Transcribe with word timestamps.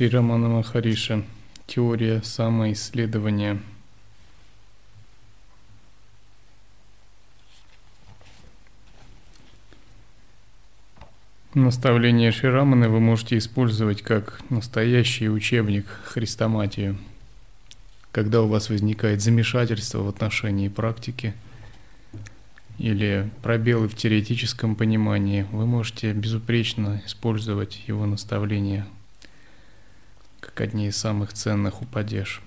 Шри 0.00 0.08
Рамана 0.08 0.48
Махариша. 0.48 1.24
Теория 1.66 2.22
самоисследования. 2.22 3.60
Наставление 11.52 12.32
Шираманы 12.32 12.88
вы 12.88 12.98
можете 13.00 13.36
использовать 13.36 14.00
как 14.00 14.40
настоящий 14.48 15.28
учебник 15.28 15.84
христоматию. 16.04 16.96
Когда 18.10 18.40
у 18.40 18.48
вас 18.48 18.70
возникает 18.70 19.20
замешательство 19.20 19.98
в 19.98 20.08
отношении 20.08 20.68
практики 20.68 21.34
или 22.78 23.28
пробелы 23.42 23.86
в 23.86 23.94
теоретическом 23.94 24.76
понимании, 24.76 25.46
вы 25.52 25.66
можете 25.66 26.14
безупречно 26.14 27.02
использовать 27.04 27.82
его 27.86 28.06
наставления 28.06 28.86
как 30.60 30.68
одни 30.68 30.88
из 30.88 30.96
самых 30.96 31.32
ценных 31.32 31.80
упадешь. 31.80 32.42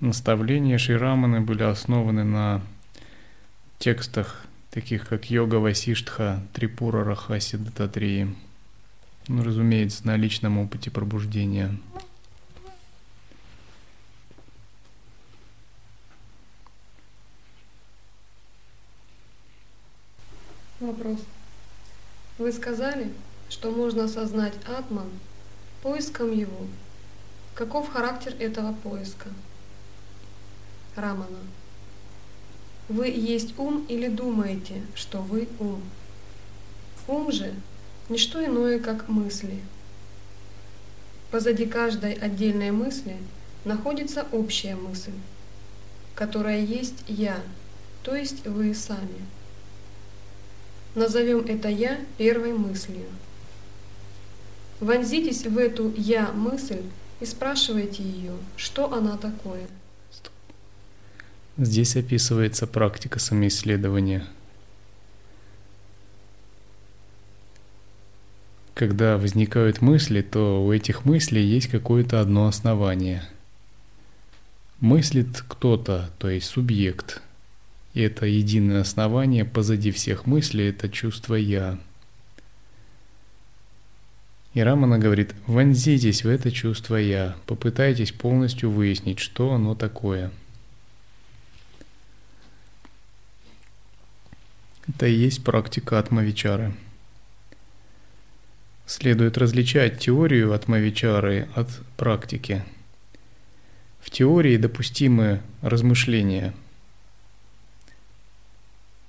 Наставления 0.00 0.78
Шираманы 0.78 1.42
были 1.42 1.64
основаны 1.64 2.24
на 2.24 2.62
текстах, 3.78 4.46
таких 4.70 5.06
как 5.06 5.30
Йога 5.30 5.56
Васиштха, 5.56 6.42
Трипура 6.54 7.04
Рахаси 7.04 7.58
Дататрии. 7.58 8.34
Ну, 9.28 9.42
разумеется, 9.44 10.06
на 10.06 10.16
личном 10.16 10.58
опыте 10.58 10.90
пробуждения. 10.90 11.78
Вопрос. 21.00 21.20
Вы 22.36 22.52
сказали, 22.52 23.10
что 23.48 23.70
можно 23.70 24.04
осознать 24.04 24.52
атман 24.66 25.08
поиском 25.82 26.30
его. 26.30 26.66
Каков 27.54 27.90
характер 27.90 28.36
этого 28.38 28.74
поиска? 28.74 29.30
Рамана. 30.94 31.38
Вы 32.90 33.06
есть 33.08 33.58
ум 33.58 33.86
или 33.88 34.08
думаете, 34.08 34.82
что 34.94 35.22
вы 35.22 35.48
ум? 35.58 35.82
Ум 37.08 37.32
же– 37.32 37.54
не 38.10 38.18
что 38.18 38.44
иное, 38.44 38.78
как 38.78 39.08
мысли. 39.08 39.58
Позади 41.30 41.64
каждой 41.64 42.12
отдельной 42.12 42.72
мысли 42.72 43.16
находится 43.64 44.26
общая 44.32 44.76
мысль, 44.76 45.14
которая 46.14 46.60
есть 46.60 47.04
«я», 47.08 47.40
то 48.02 48.14
есть 48.14 48.46
вы 48.46 48.74
сами. 48.74 49.24
Назовем 50.94 51.40
это 51.46 51.68
«я» 51.68 52.00
первой 52.18 52.52
мыслью. 52.52 53.06
Вонзитесь 54.80 55.46
в 55.46 55.56
эту 55.56 55.94
«я» 55.96 56.32
мысль 56.32 56.82
и 57.20 57.26
спрашивайте 57.26 58.02
ее, 58.02 58.32
что 58.56 58.92
она 58.92 59.16
такое. 59.16 59.68
Здесь 61.56 61.94
описывается 61.96 62.66
практика 62.66 63.20
самоисследования. 63.20 64.26
Когда 68.74 69.18
возникают 69.18 69.82
мысли, 69.82 70.22
то 70.22 70.64
у 70.64 70.72
этих 70.72 71.04
мыслей 71.04 71.44
есть 71.44 71.68
какое-то 71.68 72.20
одно 72.20 72.48
основание. 72.48 73.22
Мыслит 74.80 75.44
кто-то, 75.46 76.10
то 76.18 76.30
есть 76.30 76.46
субъект– 76.46 77.22
и 77.94 78.02
это 78.02 78.26
единое 78.26 78.82
основание 78.82 79.44
позади 79.44 79.90
всех 79.90 80.26
мыслей, 80.26 80.68
это 80.68 80.88
чувство 80.88 81.34
«я». 81.34 81.78
И 84.52 84.60
Рамана 84.60 84.98
говорит, 84.98 85.34
вонзитесь 85.46 86.24
в 86.24 86.28
это 86.28 86.50
чувство 86.50 86.96
«я», 86.96 87.36
попытайтесь 87.46 88.12
полностью 88.12 88.70
выяснить, 88.70 89.18
что 89.18 89.52
оно 89.52 89.74
такое. 89.74 90.30
Это 94.88 95.06
и 95.06 95.14
есть 95.14 95.44
практика 95.44 95.98
атмавичары. 95.98 96.74
Следует 98.86 99.38
различать 99.38 100.00
теорию 100.00 100.52
атмавичары 100.52 101.48
от 101.54 101.68
практики. 101.96 102.64
В 104.00 104.10
теории 104.10 104.56
допустимы 104.56 105.42
размышления– 105.62 106.54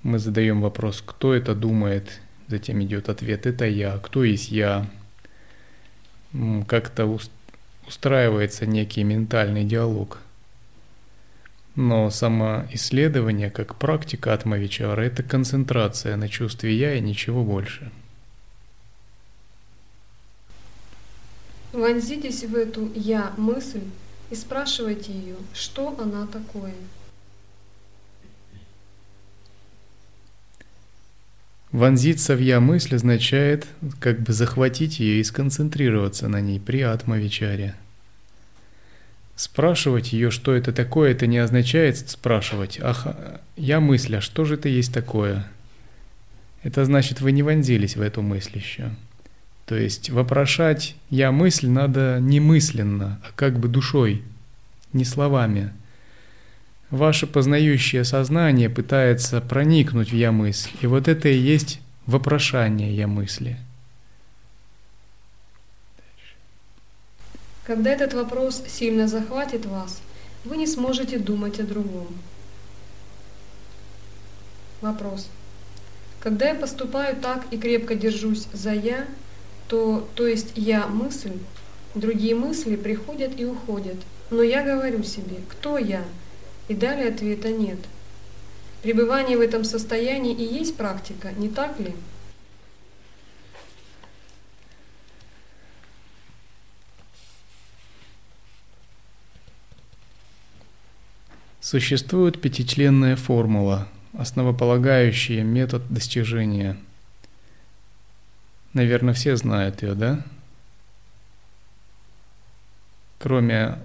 мы 0.02 0.18
задаем 0.18 0.60
вопрос, 0.60 1.02
кто 1.04 1.34
это 1.34 1.54
думает, 1.54 2.20
затем 2.48 2.82
идет 2.82 3.08
ответ, 3.08 3.46
это 3.46 3.66
я, 3.66 3.98
кто 3.98 4.24
есть 4.24 4.50
я. 4.50 4.86
Как-то 6.66 7.18
устраивается 7.86 8.66
некий 8.66 9.04
ментальный 9.04 9.64
диалог. 9.64 10.18
Но 11.74 12.10
само 12.10 12.64
исследование, 12.72 13.50
как 13.50 13.76
практика 13.76 14.34
атмавичара, 14.34 15.00
это 15.02 15.22
концентрация 15.22 16.16
на 16.16 16.28
чувстве 16.28 16.76
«я» 16.76 16.94
и 16.94 17.00
ничего 17.00 17.44
больше. 17.44 17.90
Вонзитесь 21.72 22.44
в 22.44 22.54
эту 22.54 22.90
«я» 22.94 23.32
мысль 23.38 23.84
и 24.30 24.34
спрашивайте 24.34 25.12
ее, 25.12 25.36
что 25.54 25.96
она 25.98 26.26
такое– 26.26 26.74
Вонзиться 31.72 32.36
в 32.36 32.38
«я» 32.38 32.60
мысль 32.60 32.96
означает 32.96 33.66
как 33.98 34.20
бы 34.20 34.34
захватить 34.34 35.00
ее 35.00 35.20
и 35.20 35.24
сконцентрироваться 35.24 36.28
на 36.28 36.40
ней 36.42 36.60
при 36.60 36.82
атмавичаре. 36.82 37.74
Спрашивать 39.36 40.12
ее, 40.12 40.30
что 40.30 40.54
это 40.54 40.72
такое, 40.72 41.12
это 41.12 41.26
не 41.26 41.38
означает 41.38 42.10
спрашивать, 42.10 42.78
ах, 42.80 43.06
я 43.56 43.80
мысль, 43.80 44.16
а 44.16 44.20
что 44.20 44.44
же 44.44 44.54
это 44.54 44.68
есть 44.68 44.92
такое? 44.92 45.46
Это 46.62 46.84
значит, 46.84 47.22
вы 47.22 47.32
не 47.32 47.42
вонзились 47.42 47.96
в 47.96 48.02
эту 48.02 48.20
мысль 48.20 48.58
еще. 48.58 48.90
То 49.64 49.74
есть 49.74 50.10
вопрошать 50.10 50.94
«я 51.08 51.32
мысль» 51.32 51.68
надо 51.68 52.18
не 52.20 52.38
мысленно, 52.38 53.18
а 53.26 53.32
как 53.34 53.58
бы 53.58 53.68
душой, 53.68 54.22
не 54.92 55.06
словами– 55.06 55.72
Ваше 56.92 57.26
познающее 57.26 58.04
сознание 58.04 58.68
пытается 58.68 59.40
проникнуть 59.40 60.12
в 60.12 60.14
я-мысль, 60.14 60.68
и 60.82 60.86
вот 60.86 61.08
это 61.08 61.30
и 61.30 61.38
есть 61.38 61.80
вопрошание 62.04 62.94
я-мысли. 62.94 63.56
Когда 67.64 67.90
этот 67.90 68.12
вопрос 68.12 68.62
сильно 68.68 69.08
захватит 69.08 69.64
вас, 69.64 70.02
вы 70.44 70.58
не 70.58 70.66
сможете 70.66 71.18
думать 71.18 71.60
о 71.60 71.62
другом. 71.62 72.08
Вопрос. 74.82 75.30
Когда 76.20 76.50
я 76.50 76.54
поступаю 76.54 77.16
так 77.16 77.46
и 77.50 77.56
крепко 77.56 77.94
держусь 77.94 78.48
за 78.52 78.74
«я», 78.74 79.06
то, 79.66 80.06
то 80.14 80.26
есть 80.26 80.52
«я» 80.56 80.86
мысль, 80.88 81.38
другие 81.94 82.34
мысли 82.34 82.76
приходят 82.76 83.40
и 83.40 83.46
уходят, 83.46 83.96
но 84.28 84.42
я 84.42 84.62
говорю 84.62 85.02
себе 85.02 85.36
«кто 85.48 85.78
я?» 85.78 86.04
И 86.72 86.74
далее 86.74 87.10
ответа 87.10 87.50
нет. 87.52 87.78
Пребывание 88.80 89.36
в 89.36 89.42
этом 89.42 89.62
состоянии 89.62 90.32
и 90.32 90.42
есть 90.42 90.74
практика, 90.74 91.30
не 91.32 91.50
так 91.50 91.78
ли? 91.78 91.94
Существует 101.60 102.40
пятичленная 102.40 103.16
формула, 103.16 103.86
основополагающий 104.14 105.42
метод 105.42 105.82
достижения. 105.92 106.78
Наверное, 108.72 109.12
все 109.12 109.36
знают 109.36 109.82
ее, 109.82 109.92
да? 109.92 110.24
Кроме 113.18 113.78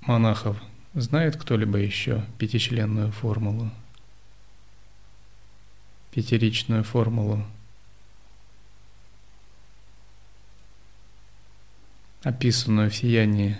монахов– 0.00 0.56
Знает 0.96 1.36
кто-либо 1.36 1.78
еще 1.78 2.24
пятичленную 2.38 3.12
формулу? 3.12 3.70
Пятеричную 6.10 6.82
формулу? 6.82 7.46
описанную 12.26 12.90
в 12.90 12.96
сиянии. 12.96 13.56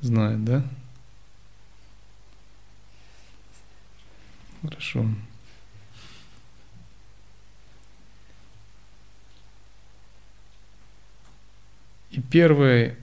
Знает, 0.00 0.42
да? 0.42 0.64
Хорошо. 4.62 5.04
И 12.10 12.20
первой 12.20 12.96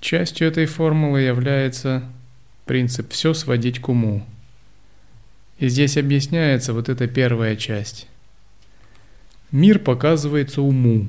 частью 0.00 0.48
этой 0.48 0.66
формулы 0.66 1.22
является 1.22 2.02
принцип 2.66 3.12
«все 3.12 3.34
сводить 3.34 3.80
к 3.80 3.88
уму». 3.88 4.24
И 5.58 5.68
здесь 5.68 5.96
объясняется 5.96 6.72
вот 6.72 6.88
эта 6.88 7.06
первая 7.06 7.56
часть. 7.56 8.08
Мир 9.52 9.78
показывается 9.78 10.62
уму. 10.62 11.08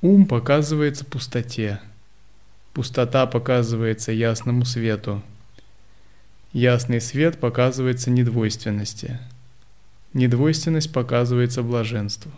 Ум 0.00 0.26
показывается 0.26 1.04
пустоте. 1.04 1.80
Пустота 2.72 3.26
показывается 3.26 4.12
ясному 4.12 4.64
свету. 4.64 5.22
Ясный 6.52 7.00
свет 7.00 7.38
показывается 7.40 8.10
недвойственности. 8.10 9.18
Недвойственность 10.14 10.92
показывается 10.92 11.62
блаженству. 11.62 12.30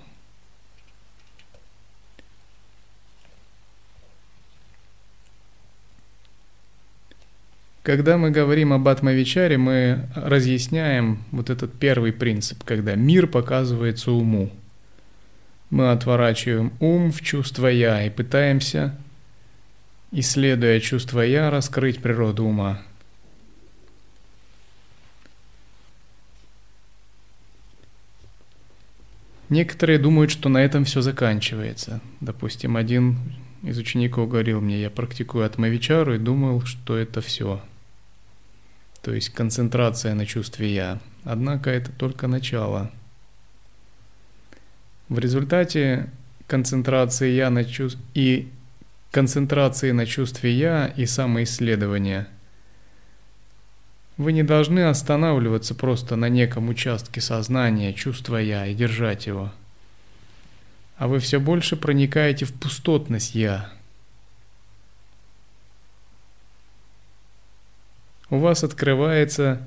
Когда 7.90 8.16
мы 8.18 8.30
говорим 8.30 8.72
об 8.72 8.86
атмавичаре, 8.86 9.58
мы 9.58 10.08
разъясняем 10.14 11.24
вот 11.32 11.50
этот 11.50 11.76
первый 11.76 12.12
принцип, 12.12 12.62
когда 12.62 12.94
мир 12.94 13.26
показывается 13.26 14.12
уму. 14.12 14.52
Мы 15.70 15.90
отворачиваем 15.90 16.72
ум 16.78 17.10
в 17.10 17.20
чувство 17.20 17.66
«я» 17.66 18.06
и 18.06 18.08
пытаемся, 18.08 18.96
исследуя 20.12 20.78
чувство 20.78 21.22
«я», 21.22 21.50
раскрыть 21.50 22.00
природу 22.00 22.44
ума. 22.44 22.80
Некоторые 29.48 29.98
думают, 29.98 30.30
что 30.30 30.48
на 30.48 30.58
этом 30.58 30.84
все 30.84 31.00
заканчивается. 31.00 32.00
Допустим, 32.20 32.76
один 32.76 33.18
из 33.64 33.78
учеников 33.78 34.28
говорил 34.28 34.60
мне, 34.60 34.80
я 34.80 34.90
практикую 34.90 35.44
атмавичару 35.44 36.14
и 36.14 36.18
думал, 36.18 36.62
что 36.64 36.96
это 36.96 37.20
все 37.20 37.60
то 39.02 39.14
есть 39.14 39.30
концентрация 39.30 40.14
на 40.14 40.26
чувстве 40.26 40.74
«я». 40.74 41.00
Однако 41.24 41.70
это 41.70 41.90
только 41.92 42.26
начало. 42.26 42.90
В 45.08 45.18
результате 45.18 46.10
концентрации 46.46 47.30
«я» 47.30 47.50
на 47.50 47.64
чувств... 47.64 48.00
и 48.14 48.48
концентрации 49.10 49.92
на 49.92 50.06
чувстве 50.06 50.52
«я» 50.52 50.86
и 50.86 51.06
самоисследования 51.06 52.28
вы 54.16 54.32
не 54.32 54.42
должны 54.42 54.80
останавливаться 54.80 55.74
просто 55.74 56.14
на 56.14 56.28
неком 56.28 56.68
участке 56.68 57.22
сознания, 57.22 57.94
чувства 57.94 58.36
«я» 58.36 58.66
и 58.66 58.74
держать 58.74 59.26
его. 59.26 59.50
А 60.98 61.08
вы 61.08 61.20
все 61.20 61.40
больше 61.40 61.76
проникаете 61.76 62.44
в 62.44 62.52
пустотность 62.52 63.34
«я», 63.34 63.72
у 68.30 68.38
вас 68.38 68.62
открывается 68.64 69.60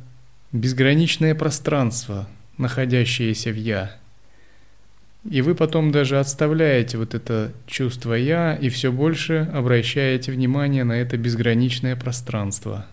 безграничное 0.51 1.35
пространство, 1.35 2.27
находящееся 2.57 3.51
в 3.51 3.57
«я». 3.57 3.95
И 5.29 5.41
вы 5.41 5.55
потом 5.55 5.91
даже 5.91 6.19
отставляете 6.19 6.97
вот 6.97 7.13
это 7.13 7.53
чувство 7.65 8.13
«я» 8.13 8.55
и 8.55 8.69
все 8.69 8.91
больше 8.91 9.49
обращаете 9.53 10.31
внимание 10.31 10.83
на 10.83 10.93
это 10.93 11.17
безграничное 11.17 11.95
пространство. 11.95 12.85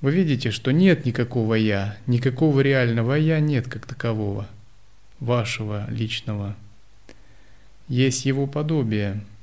Вы 0.00 0.12
видите, 0.12 0.50
что 0.50 0.70
нет 0.70 1.04
никакого 1.04 1.54
«я», 1.54 1.96
никакого 2.06 2.60
реального 2.60 3.14
«я» 3.14 3.40
нет 3.40 3.68
как 3.68 3.86
такового, 3.86 4.46
вашего 5.20 5.86
личного. 5.90 6.54
Есть 7.88 8.24
его 8.26 8.46
подобие– 8.46 9.22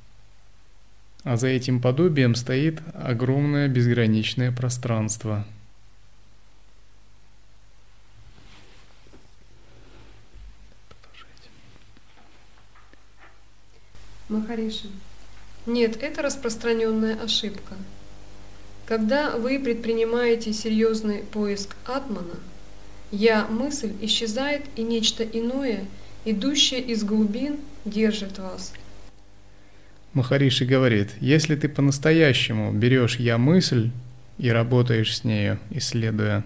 а 1.24 1.36
за 1.36 1.48
этим 1.48 1.80
подобием 1.80 2.34
стоит 2.34 2.80
огромное 2.94 3.68
безграничное 3.68 4.50
пространство. 4.50 5.46
Махариши. 14.28 14.88
Нет, 15.66 16.02
это 16.02 16.22
распространенная 16.22 17.22
ошибка. 17.22 17.76
Когда 18.86 19.36
вы 19.36 19.60
предпринимаете 19.60 20.52
серьезный 20.52 21.18
поиск 21.18 21.76
атмана, 21.84 22.34
я 23.12 23.46
мысль 23.46 23.92
исчезает 24.00 24.62
и 24.74 24.82
нечто 24.82 25.22
иное, 25.22 25.84
идущее 26.24 26.80
из 26.80 27.04
глубин, 27.04 27.60
держит 27.84 28.38
вас– 28.38 28.72
Махариши 30.14 30.66
говорит, 30.66 31.12
если 31.20 31.56
ты 31.56 31.68
по-настоящему 31.68 32.70
берешь 32.72 33.16
«я-мысль» 33.16 33.90
и 34.36 34.50
работаешь 34.50 35.16
с 35.16 35.24
нею, 35.24 35.58
исследуя, 35.70 36.44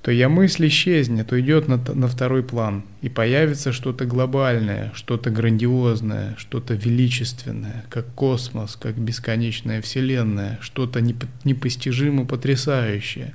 то 0.00 0.12
«я-мысль» 0.12 0.68
исчезнет, 0.68 1.32
уйдет 1.32 1.66
на, 1.66 1.76
на 1.76 2.06
второй 2.06 2.44
план, 2.44 2.84
и 3.02 3.08
появится 3.08 3.72
что-то 3.72 4.04
глобальное, 4.04 4.92
что-то 4.94 5.30
грандиозное, 5.30 6.36
что-то 6.38 6.74
величественное, 6.74 7.84
как 7.90 8.06
космос, 8.14 8.76
как 8.76 8.94
бесконечная 8.96 9.82
вселенная, 9.82 10.60
что-то 10.60 11.00
непостижимо 11.00 12.26
потрясающее. 12.26 13.34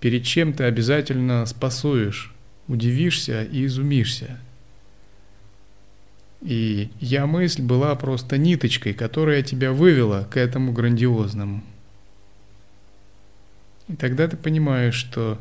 Перед 0.00 0.24
чем 0.24 0.54
ты 0.54 0.64
обязательно 0.64 1.46
спасуешь, 1.46 2.34
удивишься 2.66 3.44
и 3.44 3.64
изумишься– 3.64 4.40
и 6.46 6.92
я 7.00 7.26
мысль 7.26 7.60
была 7.60 7.96
просто 7.96 8.38
ниточкой, 8.38 8.94
которая 8.94 9.42
тебя 9.42 9.72
вывела 9.72 10.28
к 10.30 10.36
этому 10.36 10.70
грандиозному. 10.70 11.60
И 13.88 13.96
тогда 13.96 14.28
ты 14.28 14.36
понимаешь, 14.36 14.94
что 14.94 15.40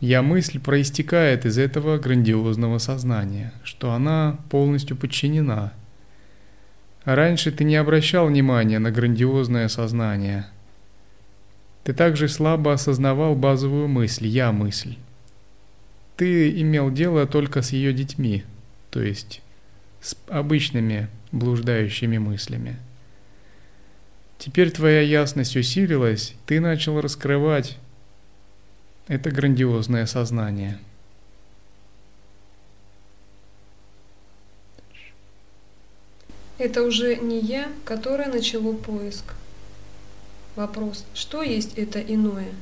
я 0.00 0.22
мысль 0.22 0.58
проистекает 0.58 1.44
из 1.44 1.58
этого 1.58 1.98
грандиозного 1.98 2.78
сознания, 2.78 3.52
что 3.64 3.92
она 3.92 4.38
полностью 4.48 4.96
подчинена. 4.96 5.74
А 7.04 7.14
раньше 7.14 7.52
ты 7.52 7.64
не 7.64 7.76
обращал 7.76 8.26
внимания 8.28 8.78
на 8.78 8.90
грандиозное 8.90 9.68
сознание. 9.68 10.46
Ты 11.84 11.92
также 11.92 12.28
слабо 12.28 12.72
осознавал 12.72 13.34
базовую 13.34 13.88
мысль 13.88 14.26
«я 14.26 14.52
мысль». 14.52 14.96
Ты 16.16 16.50
имел 16.62 16.90
дело 16.90 17.26
только 17.26 17.60
с 17.60 17.72
ее 17.72 17.92
детьми, 17.92 18.44
то 18.90 19.02
есть 19.02 19.42
с 20.04 20.14
обычными 20.28 21.08
блуждающими 21.32 22.18
мыслями. 22.18 22.76
Теперь 24.38 24.70
твоя 24.70 25.00
ясность 25.00 25.56
усилилась, 25.56 26.34
ты 26.44 26.60
начал 26.60 27.00
раскрывать 27.00 27.78
это 29.08 29.30
грандиозное 29.30 30.04
сознание. 30.04 30.78
Это 36.58 36.82
уже 36.82 37.16
не 37.16 37.40
я, 37.40 37.68
которое 37.84 38.28
начало 38.28 38.74
поиск. 38.74 39.34
Вопрос, 40.54 41.06
что 41.14 41.42
есть 41.42 41.78
это 41.78 42.00
иное? 42.00 42.52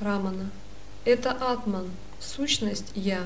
Рамана. 0.00 0.50
Это 1.04 1.32
Атман, 1.32 1.90
сущность 2.18 2.92
Я 2.94 3.20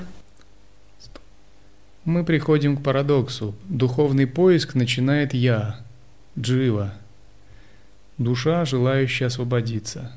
мы 2.05 2.23
приходим 2.23 2.77
к 2.77 2.83
парадоксу. 2.83 3.55
Духовный 3.67 4.27
поиск 4.27 4.75
начинает 4.75 5.33
«я», 5.33 5.79
«джива», 6.37 6.93
душа, 8.19 8.63
желающая 8.63 9.27
освободиться. 9.27 10.11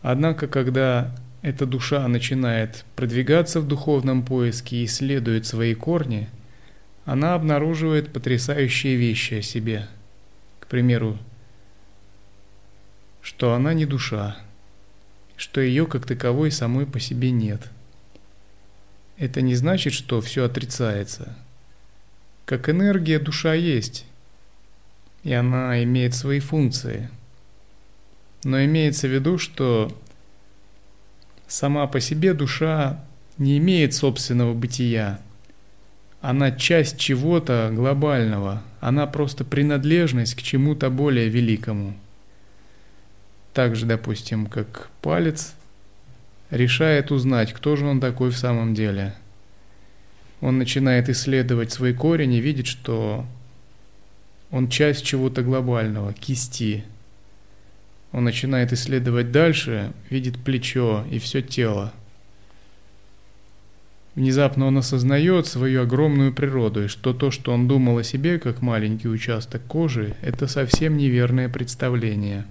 Однако, 0.00 0.46
когда 0.46 1.14
эта 1.42 1.66
душа 1.66 2.06
начинает 2.06 2.84
продвигаться 2.94 3.60
в 3.60 3.66
духовном 3.66 4.24
поиске 4.24 4.76
и 4.76 4.84
исследует 4.84 5.44
свои 5.44 5.74
корни, 5.74 6.28
она 7.04 7.34
обнаруживает 7.34 8.12
потрясающие 8.12 8.94
вещи 8.96 9.34
о 9.34 9.42
себе. 9.42 9.88
К 10.60 10.68
примеру, 10.68 11.18
что 13.20 13.54
она 13.54 13.74
не 13.74 13.86
душа, 13.86 14.38
что 15.36 15.60
ее 15.60 15.86
как 15.86 16.06
таковой 16.06 16.52
самой 16.52 16.86
по 16.86 17.00
себе 17.00 17.32
нет– 17.32 17.68
это 19.24 19.40
не 19.42 19.54
значит, 19.54 19.92
что 19.92 20.20
все 20.20 20.44
отрицается. 20.44 21.36
Как 22.44 22.68
энергия 22.68 23.18
душа 23.18 23.54
есть, 23.54 24.06
и 25.22 25.32
она 25.32 25.82
имеет 25.82 26.14
свои 26.14 26.40
функции. 26.40 27.08
Но 28.44 28.62
имеется 28.62 29.08
в 29.08 29.10
виду, 29.10 29.38
что 29.38 29.90
Сама 31.46 31.86
по 31.86 32.00
себе 32.00 32.34
душа 32.34 33.04
не 33.38 33.58
имеет 33.58 33.94
собственного 33.94 34.54
бытия. 34.54 35.20
Она 36.20 36.50
часть 36.50 36.98
чего-то 36.98 37.70
глобального, 37.72 38.62
она 38.80 39.06
просто 39.06 39.44
принадлежность 39.44 40.34
к 40.34 40.42
чему-то 40.42 40.88
более 40.88 41.28
великому. 41.28 41.94
Так 43.52 43.76
же, 43.76 43.84
допустим, 43.86 44.46
как 44.46 44.88
палец 45.02 45.54
решает 46.50 47.10
узнать, 47.10 47.52
кто 47.52 47.76
же 47.76 47.86
он 47.86 48.00
такой 48.00 48.30
в 48.30 48.36
самом 48.36 48.74
деле. 48.74 49.14
Он 50.40 50.58
начинает 50.58 51.08
исследовать 51.08 51.72
свой 51.72 51.94
корень 51.94 52.34
и 52.34 52.40
видит, 52.40 52.66
что 52.66 53.24
он 54.50 54.68
часть 54.68 55.04
чего-то 55.04 55.42
глобального, 55.42 56.12
кисти. 56.12 56.84
Он 58.12 58.24
начинает 58.24 58.72
исследовать 58.72 59.32
дальше, 59.32 59.92
видит 60.10 60.38
плечо 60.38 61.04
и 61.10 61.18
все 61.18 61.42
тело. 61.42 61.92
Внезапно 64.14 64.66
он 64.66 64.78
осознает 64.78 65.48
свою 65.48 65.82
огромную 65.82 66.32
природу, 66.32 66.84
и 66.84 66.88
что 66.88 67.12
то, 67.12 67.32
что 67.32 67.52
он 67.52 67.66
думал 67.66 67.98
о 67.98 68.04
себе, 68.04 68.38
как 68.38 68.62
маленький 68.62 69.08
участок 69.08 69.62
кожи, 69.66 70.14
это 70.22 70.46
совсем 70.46 70.96
неверное 70.96 71.48
представление. 71.48 72.46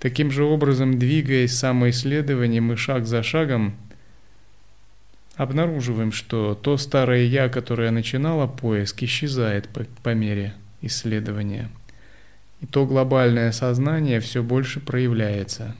Таким 0.00 0.30
же 0.30 0.44
образом, 0.44 0.98
двигаясь 0.98 1.56
самоисследованием 1.58 2.72
и 2.72 2.76
шаг 2.76 3.06
за 3.06 3.22
шагом, 3.22 3.76
обнаруживаем, 5.36 6.10
что 6.10 6.54
то 6.54 6.78
старое 6.78 7.24
«я», 7.24 7.50
которое 7.50 7.90
начинало 7.90 8.46
поиск, 8.46 9.02
исчезает 9.02 9.68
по, 9.68 9.84
по 10.02 10.14
мере 10.14 10.54
исследования. 10.80 11.70
И 12.62 12.66
то 12.66 12.86
глобальное 12.86 13.52
сознание 13.52 14.20
все 14.20 14.42
больше 14.42 14.80
проявляется. 14.80 15.76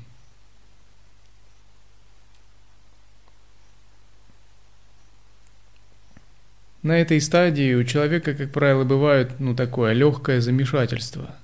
На 6.82 6.98
этой 6.98 7.22
стадии 7.22 7.74
у 7.74 7.84
человека, 7.84 8.34
как 8.34 8.52
правило, 8.52 8.84
бывает 8.84 9.40
ну, 9.40 9.54
такое 9.54 9.94
легкое 9.94 10.42
замешательство. 10.42 11.34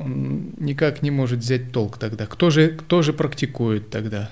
Он 0.00 0.54
никак 0.56 1.02
не 1.02 1.10
может 1.10 1.40
взять 1.40 1.72
толк 1.72 1.98
тогда. 1.98 2.26
Кто 2.26 2.48
же, 2.48 2.70
кто 2.70 3.02
же 3.02 3.12
практикует 3.12 3.90
тогда? 3.90 4.30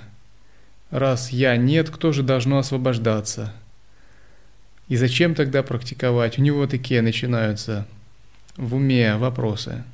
Раз 0.90 1.30
я 1.30 1.56
нет, 1.58 1.90
кто 1.90 2.12
же 2.12 2.22
должно 2.22 2.58
освобождаться? 2.58 3.52
И 4.88 4.96
зачем 4.96 5.34
тогда 5.34 5.62
практиковать? 5.62 6.38
У 6.38 6.42
него 6.42 6.66
такие 6.66 7.02
начинаются 7.02 7.86
в 8.56 8.74
уме 8.76 9.16
вопросы. 9.16 9.84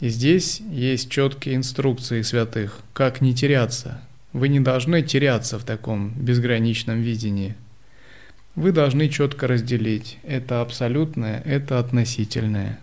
И 0.00 0.08
здесь 0.08 0.60
есть 0.70 1.08
четкие 1.08 1.54
инструкции 1.54 2.22
святых, 2.22 2.80
как 2.92 3.20
не 3.20 3.34
теряться. 3.34 4.00
Вы 4.32 4.48
не 4.48 4.58
должны 4.58 5.02
теряться 5.02 5.58
в 5.58 5.64
таком 5.64 6.10
безграничном 6.10 7.00
видении. 7.00 7.54
Вы 8.56 8.72
должны 8.72 9.08
четко 9.08 9.46
разделить 9.46 10.18
это 10.24 10.60
абсолютное, 10.60 11.40
это 11.44 11.78
относительное. 11.78 12.80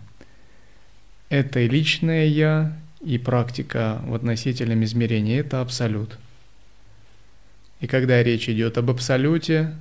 Это 1.28 1.60
и 1.60 1.68
личное 1.68 2.26
я, 2.26 2.76
и 3.04 3.18
практика 3.18 4.00
в 4.04 4.14
относительном 4.14 4.84
измерении– 4.84 5.38
это 5.40 5.60
абсолют– 5.60 6.18
и 7.80 7.86
когда 7.86 8.22
речь 8.22 8.48
идет 8.48 8.78
об 8.78 8.90
абсолюте, 8.90 9.74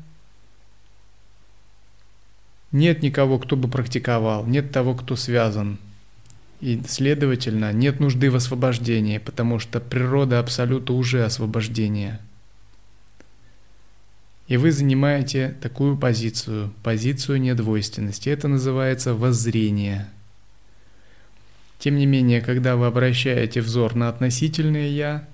нет 2.71 3.01
никого, 3.01 3.39
кто 3.39 3.55
бы 3.55 3.69
практиковал, 3.69 4.45
нет 4.45 4.71
того, 4.71 4.95
кто 4.95 5.15
связан. 5.15 5.79
И, 6.59 6.81
следовательно, 6.87 7.71
нет 7.71 7.99
нужды 7.99 8.29
в 8.29 8.35
освобождении, 8.35 9.17
потому 9.17 9.59
что 9.59 9.79
природа 9.79 10.39
абсолюта 10.39 10.93
уже 10.93 11.23
освобождение. 11.23 12.19
И 14.47 14.57
вы 14.57 14.71
занимаете 14.71 15.55
такую 15.61 15.97
позицию, 15.97 16.71
позицию 16.83 17.41
недвойственности. 17.41 18.29
Это 18.29 18.47
называется 18.47 19.15
воззрение. 19.15 20.07
Тем 21.85 21.97
не 21.97 22.07
менее, 22.07 22.41
когда 22.41 22.77
вы 22.77 22.87
обращаете 22.87 23.61
взор 23.61 23.93
на 23.93 24.09
относительное 24.09 24.87
«я», 24.87 25.27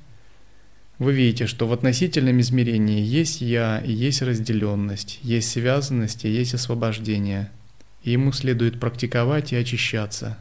вы 0.99 1.13
видите, 1.13 1.47
что 1.47 1.65
в 1.65 1.71
относительном 1.71 2.41
измерении 2.41 2.99
есть 2.99 3.39
«я» 3.39 3.79
и 3.79 3.93
есть 3.93 4.21
разделенность, 4.21 5.19
есть 5.21 5.49
связанность 5.49 6.25
и 6.25 6.29
есть 6.29 6.53
освобождение. 6.53 7.49
И 8.03 8.11
ему 8.11 8.33
следует 8.33 8.81
практиковать 8.81 9.53
и 9.53 9.55
очищаться. 9.55 10.37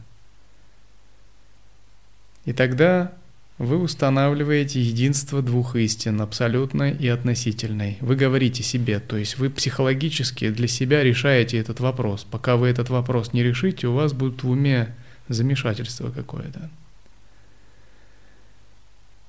И 2.45 2.53
тогда 2.53 3.13
вы 3.59 3.79
устанавливаете 3.79 4.81
единство 4.81 5.43
двух 5.43 5.77
истин, 5.77 6.21
абсолютной 6.23 6.91
и 6.91 7.07
относительной. 7.07 7.99
Вы 8.01 8.17
говорите 8.17 8.65
себе, 8.65 8.99
то 8.99 9.17
есть 9.17 9.39
вы 9.39 9.49
психологически 9.49 10.51
для 10.51 10.67
себя 10.67 11.05
решаете 11.05 11.59
этот 11.59 11.79
вопрос. 11.79 12.27
Пока 12.29 12.57
вы 12.57 12.67
этот 12.67 12.91
вопрос 12.91 13.33
не 13.33 13.45
решите, 13.45 13.87
у 13.87 13.93
вас 13.93 14.13
будет 14.13 14.43
в 14.43 14.51
уме 14.51 14.93
замешательство 15.31 16.11
какое-то. 16.11 16.69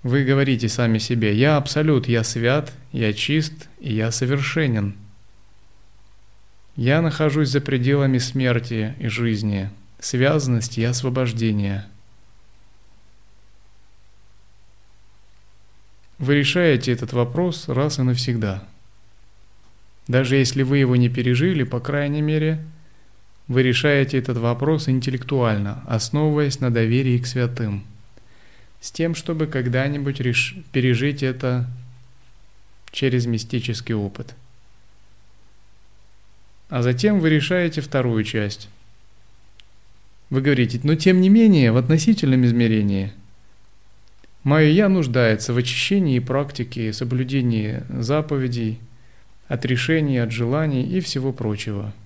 Вы 0.04 0.24
говорите 0.24 0.68
сами 0.68 0.98
себе, 0.98 1.36
я 1.36 1.58
абсолют, 1.58 2.08
я 2.08 2.24
свят, 2.24 2.74
я 2.92 3.14
чист 3.14 3.70
и 3.80 3.94
я 3.94 4.12
совершенен. 4.12 4.96
Я 6.76 7.02
нахожусь 7.02 7.50
за 7.50 7.62
пределами 7.62 8.18
смерти 8.18 8.96
и 8.98 9.08
жизни, 9.08 9.70
связанности 10.00 10.80
и 10.80 10.86
освобождения. 10.86 11.88
Вы 16.18 16.36
решаете 16.36 16.92
этот 16.92 17.14
вопрос 17.14 17.68
раз 17.68 18.00
и 18.00 18.04
навсегда. 18.04 18.64
Даже 20.08 20.36
если 20.36 20.64
вы 20.64 20.80
его 20.80 20.96
не 20.96 21.10
пережили, 21.10 21.64
по 21.64 21.80
крайней 21.80 22.22
мере, 22.22 22.64
вы 23.52 23.64
решаете 23.64 24.18
этот 24.18 24.38
вопрос 24.38 24.90
интеллектуально, 24.90 25.84
основываясь 25.88 26.60
на 26.60 26.72
доверии 26.72 27.18
к 27.18 27.28
святым– 27.28 27.86
с 28.82 28.92
тем, 28.92 29.16
чтобы 29.16 29.46
когда-нибудь 29.48 30.20
реш... 30.20 30.56
пережить 30.74 31.24
это 31.24 31.68
через 32.92 33.28
мистический 33.28 33.94
опыт. 33.94 34.36
А 36.70 36.82
затем 36.82 37.20
вы 37.20 37.30
решаете 37.30 37.80
вторую 37.82 38.24
часть. 38.24 38.70
Вы 40.30 40.42
говорите, 40.42 40.80
но 40.84 40.96
тем 40.96 41.22
не 41.22 41.30
менее, 41.30 41.72
в 41.72 41.78
относительном 41.78 42.46
измерении 42.46 43.14
мое 44.44 44.70
«я» 44.70 44.90
нуждается 44.90 45.54
в 45.54 45.58
очищении 45.58 46.16
и 46.16 46.22
практике, 46.22 46.92
соблюдении 46.94 47.84
заповедей, 47.90 48.80
отрешении 49.48 50.18
от 50.18 50.32
желаний 50.32 50.84
и 50.84 51.00
всего 51.02 51.32
прочего– 51.32 51.94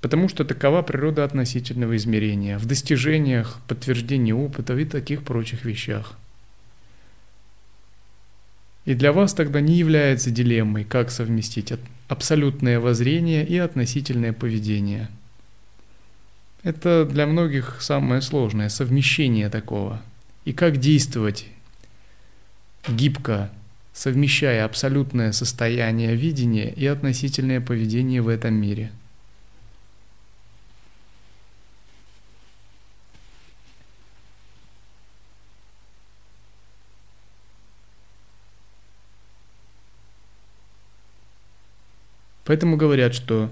потому 0.00 0.28
что 0.28 0.44
такова 0.44 0.82
природа 0.82 1.24
относительного 1.24 1.96
измерения 1.96 2.58
в 2.58 2.66
достижениях, 2.66 3.60
подтверждении 3.68 4.32
опыта 4.32 4.76
и 4.76 4.84
таких 4.84 5.22
прочих 5.22 5.64
вещах. 5.64 6.14
И 8.86 8.94
для 8.94 9.12
вас 9.12 9.34
тогда 9.34 9.60
не 9.60 9.74
является 9.74 10.30
дилеммой, 10.30 10.84
как 10.84 11.10
совместить 11.10 11.72
абсолютное 12.08 12.80
воззрение 12.80 13.46
и 13.46 13.58
относительное 13.58 14.32
поведение. 14.32 15.08
Это 16.62 17.04
для 17.04 17.26
многих 17.26 17.76
самое 17.80 18.22
сложное, 18.22 18.70
совмещение 18.70 19.50
такого. 19.50 20.02
И 20.46 20.52
как 20.54 20.78
действовать 20.78 21.46
гибко, 22.88 23.50
совмещая 23.92 24.64
абсолютное 24.64 25.32
состояние 25.32 26.16
видения 26.16 26.70
и 26.72 26.86
относительное 26.86 27.60
поведение 27.60 28.22
в 28.22 28.28
этом 28.28 28.54
мире– 28.54 28.90
Поэтому 42.50 42.76
говорят, 42.76 43.14
что 43.14 43.48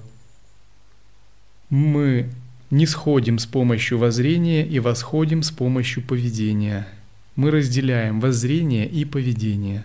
мы 1.70 2.28
не 2.72 2.84
сходим 2.84 3.38
с 3.38 3.46
помощью 3.46 3.96
воззрения 3.96 4.66
и 4.66 4.80
восходим 4.80 5.44
с 5.44 5.52
помощью 5.52 6.02
поведения. 6.02 6.88
Мы 7.36 7.52
разделяем 7.52 8.18
воззрение 8.18 8.88
и 8.88 9.04
поведение. 9.04 9.84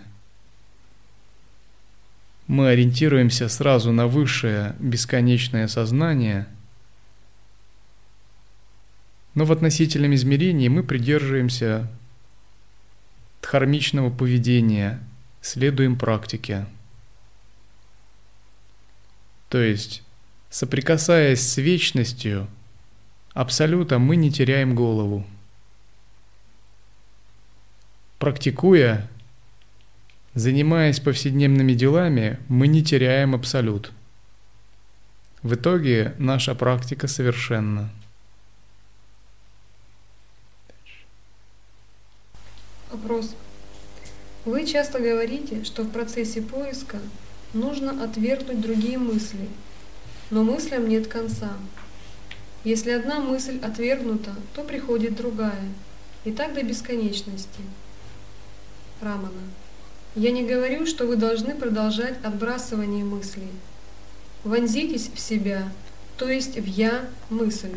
Мы 2.48 2.70
ориентируемся 2.70 3.48
сразу 3.48 3.92
на 3.92 4.08
высшее 4.08 4.74
бесконечное 4.80 5.68
сознание, 5.68 6.48
но 9.36 9.44
в 9.44 9.52
относительном 9.52 10.12
измерении 10.16 10.66
мы 10.66 10.82
придерживаемся 10.82 11.88
дхармичного 13.42 14.10
поведения, 14.10 14.98
следуем 15.40 15.96
практике– 15.96 16.66
то 19.54 19.62
есть, 19.62 20.02
соприкасаясь 20.50 21.40
с 21.40 21.58
вечностью, 21.58 22.48
абсолютом 23.34 24.02
мы 24.02 24.16
не 24.16 24.32
теряем 24.32 24.74
голову. 24.74 25.24
практикуя, 28.18 29.08
занимаясь 30.34 30.98
повседневными 30.98 31.72
делами, 31.72 32.40
мы 32.48 32.66
не 32.66 32.82
теряем 32.82 33.32
абсолют. 33.32 33.92
В 35.44 35.54
итоге 35.54 36.16
наша 36.18 36.56
практика 36.56 37.06
совершенна. 37.06 37.90
Вопрос. 42.90 43.36
Вы 44.44 44.66
часто 44.66 44.98
говорите, 44.98 45.62
что 45.62 45.84
в 45.84 45.90
процессе 45.92 46.42
поиска 46.42 46.98
нужно 47.54 48.04
отвергнуть 48.04 48.60
другие 48.60 48.98
мысли, 48.98 49.48
но 50.30 50.42
мыслям 50.42 50.88
нет 50.88 51.06
конца. 51.06 51.52
Если 52.64 52.90
одна 52.90 53.20
мысль 53.20 53.58
отвергнута, 53.62 54.34
то 54.54 54.62
приходит 54.62 55.16
другая, 55.16 55.68
и 56.24 56.32
так 56.32 56.54
до 56.54 56.62
бесконечности. 56.62 57.60
Рамана. 59.00 59.42
Я 60.16 60.30
не 60.30 60.44
говорю, 60.44 60.86
что 60.86 61.06
вы 61.06 61.16
должны 61.16 61.54
продолжать 61.54 62.16
отбрасывание 62.24 63.04
мыслей. 63.04 63.50
Вонзитесь 64.44 65.10
в 65.12 65.18
себя, 65.18 65.70
то 66.16 66.28
есть 66.28 66.56
в 66.56 66.66
«я» 66.66 67.08
мысль. 67.30 67.76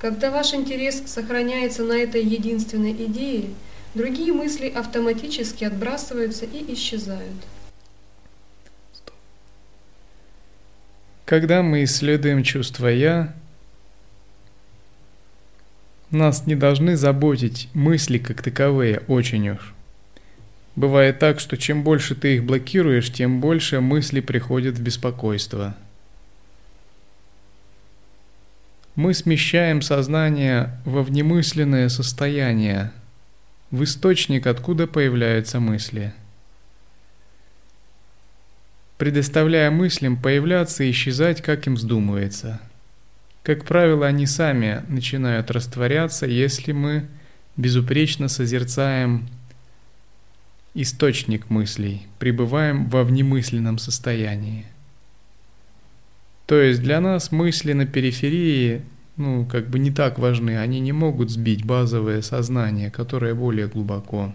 Когда 0.00 0.30
ваш 0.30 0.54
интерес 0.54 1.02
сохраняется 1.06 1.84
на 1.84 1.92
этой 1.94 2.22
единственной 2.22 2.92
идее, 2.92 3.50
другие 3.94 4.32
мысли 4.32 4.68
автоматически 4.68 5.64
отбрасываются 5.64 6.44
и 6.44 6.74
исчезают. 6.74 7.36
Когда 11.26 11.64
мы 11.64 11.82
исследуем 11.82 12.44
чувство 12.44 12.86
«я», 12.86 13.34
нас 16.12 16.46
не 16.46 16.54
должны 16.54 16.96
заботить 16.96 17.68
мысли 17.74 18.18
как 18.18 18.42
таковые 18.42 19.00
очень 19.08 19.48
уж. 19.48 19.74
Бывает 20.76 21.18
так, 21.18 21.40
что 21.40 21.56
чем 21.56 21.82
больше 21.82 22.14
ты 22.14 22.36
их 22.36 22.44
блокируешь, 22.44 23.12
тем 23.12 23.40
больше 23.40 23.80
мысли 23.80 24.20
приходят 24.20 24.76
в 24.76 24.82
беспокойство. 24.82 25.74
Мы 28.94 29.12
смещаем 29.12 29.82
сознание 29.82 30.80
во 30.84 31.02
внемысленное 31.02 31.88
состояние, 31.88 32.92
в 33.72 33.82
источник, 33.82 34.46
откуда 34.46 34.86
появляются 34.86 35.58
мысли– 35.58 36.14
предоставляя 38.98 39.70
мыслям 39.70 40.16
появляться 40.16 40.84
и 40.84 40.90
исчезать, 40.90 41.42
как 41.42 41.66
им 41.66 41.74
вздумается. 41.74 42.60
Как 43.42 43.64
правило, 43.64 44.06
они 44.06 44.26
сами 44.26 44.82
начинают 44.88 45.50
растворяться, 45.50 46.26
если 46.26 46.72
мы 46.72 47.06
безупречно 47.56 48.28
созерцаем 48.28 49.28
источник 50.74 51.48
мыслей, 51.48 52.06
пребываем 52.18 52.88
во 52.88 53.02
внемысленном 53.04 53.78
состоянии. 53.78 54.66
То 56.46 56.60
есть 56.60 56.82
для 56.82 57.00
нас 57.00 57.32
мысли 57.32 57.72
на 57.72 57.86
периферии, 57.86 58.82
ну, 59.16 59.46
как 59.46 59.68
бы 59.68 59.78
не 59.78 59.90
так 59.90 60.18
важны, 60.18 60.58
они 60.58 60.80
не 60.80 60.92
могут 60.92 61.30
сбить 61.30 61.64
базовое 61.64 62.22
сознание, 62.22 62.90
которое 62.90 63.34
более 63.34 63.66
глубоко. 63.66 64.34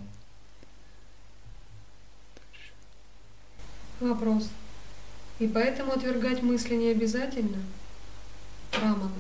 Вопрос. 4.01 4.49
И 5.37 5.47
поэтому 5.47 5.93
отвергать 5.93 6.41
мысли 6.41 6.73
не 6.73 6.89
обязательно? 6.89 7.57
Рамана. 8.73 9.11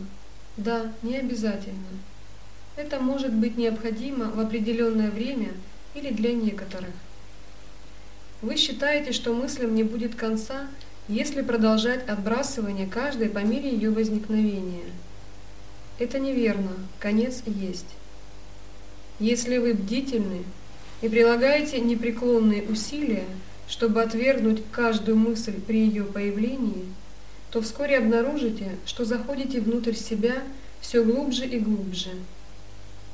Да, 0.57 0.91
не 1.03 1.17
обязательно. 1.17 1.87
Это 2.75 2.99
может 2.99 3.31
быть 3.31 3.57
необходимо 3.57 4.31
в 4.31 4.39
определенное 4.39 5.11
время 5.11 5.51
или 5.93 6.09
для 6.09 6.33
некоторых. 6.33 6.95
Вы 8.41 8.57
считаете, 8.57 9.11
что 9.11 9.35
мыслям 9.35 9.75
не 9.75 9.83
будет 9.83 10.15
конца, 10.15 10.67
если 11.07 11.43
продолжать 11.43 12.07
отбрасывание 12.09 12.87
каждой 12.87 13.29
по 13.29 13.39
мере 13.39 13.71
ее 13.71 13.91
возникновения. 13.91 14.89
Это 15.99 16.17
неверно, 16.17 16.71
конец 16.97 17.43
есть. 17.45 17.85
Если 19.19 19.59
вы 19.59 19.75
бдительны 19.75 20.43
и 21.01 21.07
прилагаете 21.07 21.79
непреклонные 21.79 22.63
усилия, 22.63 23.25
чтобы 23.71 24.01
отвергнуть 24.01 24.61
каждую 24.69 25.15
мысль 25.15 25.53
при 25.53 25.85
ее 25.85 26.03
появлении, 26.03 26.87
то 27.51 27.61
вскоре 27.61 27.99
обнаружите, 27.99 28.75
что 28.85 29.05
заходите 29.05 29.61
внутрь 29.61 29.93
себя 29.93 30.43
все 30.81 31.05
глубже 31.05 31.45
и 31.45 31.57
глубже. 31.57 32.09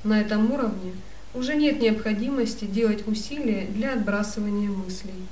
На 0.04 0.20
этом 0.20 0.52
уровне 0.52 0.94
уже 1.36 1.56
нет 1.56 1.80
необходимости 1.80 2.66
делать 2.66 3.08
усилия 3.08 3.68
для 3.68 3.94
отбрасывания 3.94 4.72
мыслей. 4.72 5.28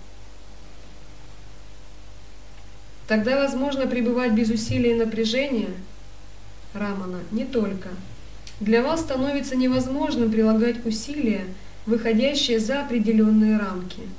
Тогда 3.08 3.40
возможно 3.40 3.88
пребывать 3.88 4.34
без 4.34 4.52
усилия 4.52 4.92
и 4.92 5.00
напряжения? 5.00 5.74
Рамана, 6.76 7.22
не 7.32 7.46
только. 7.46 7.90
Для 8.60 8.84
вас 8.84 9.02
становится 9.02 9.56
невозможным 9.56 10.32
прилагать 10.32 10.86
усилия, 10.86 11.46
выходящие 11.88 12.60
за 12.60 12.82
определенные 12.82 13.58
рамки– 13.58 14.02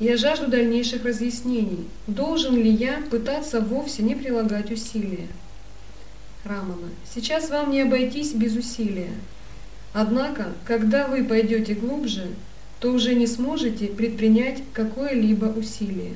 я 0.00 0.16
жажду 0.16 0.48
дальнейших 0.48 1.04
разъяснений. 1.04 1.86
Должен 2.06 2.56
ли 2.56 2.70
я 2.70 3.02
пытаться 3.10 3.60
вовсе 3.60 4.02
не 4.02 4.14
прилагать 4.14 4.72
усилия? 4.72 5.28
Рамана, 6.42 6.88
сейчас 7.14 7.50
вам 7.50 7.70
не 7.70 7.82
обойтись 7.82 8.32
без 8.32 8.56
усилия. 8.56 9.10
Однако, 9.92 10.54
когда 10.64 11.06
вы 11.06 11.22
пойдете 11.22 11.74
глубже, 11.74 12.28
то 12.80 12.92
уже 12.92 13.14
не 13.14 13.26
сможете 13.26 13.88
предпринять 13.88 14.62
какое-либо 14.72 15.46
усилие. 15.46 16.14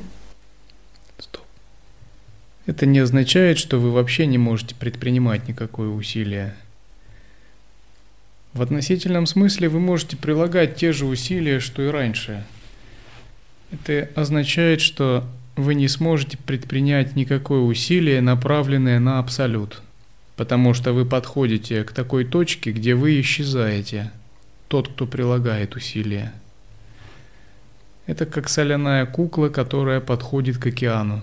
Стоп. 1.19 1.43
Это 2.65 2.87
не 2.87 3.01
означает, 3.01 3.59
что 3.59 3.79
вы 3.79 3.91
вообще 3.91 4.25
не 4.25 4.39
можете 4.39 4.75
предпринимать 4.75 5.47
никакое 5.47 5.91
усилие. 5.91 6.57
В 8.55 8.63
относительном 8.63 9.27
смысле 9.27 9.69
вы 9.69 9.81
можете 9.81 10.17
прилагать 10.17 10.77
те 10.77 10.93
же 10.93 11.05
усилия, 11.05 11.61
что 11.61 11.83
и 11.83 11.89
раньше– 11.89 12.47
это 13.75 14.09
означает, 14.15 14.81
что 14.81 15.25
вы 15.57 15.75
не 15.75 15.89
сможете 15.89 16.39
предпринять 16.39 17.17
никакое 17.17 17.61
усилие, 17.61 18.21
направленное 18.21 18.99
на 18.99 19.19
абсолют, 19.19 19.83
потому 20.37 20.75
что 20.75 20.93
вы 20.93 21.05
подходите 21.05 21.85
к 21.85 21.93
такой 21.93 22.25
точке, 22.25 22.73
где 22.73 22.95
вы 22.95 23.21
исчезаете, 23.21 24.11
тот, 24.69 24.89
кто 24.89 25.07
прилагает 25.07 25.77
усилия. 25.77 26.33
Это 28.07 28.27
как 28.27 28.49
соляная 28.49 29.07
кукла, 29.07 29.49
которая 29.49 30.01
подходит 30.01 30.59
к 30.59 30.67
океану. 30.67 31.23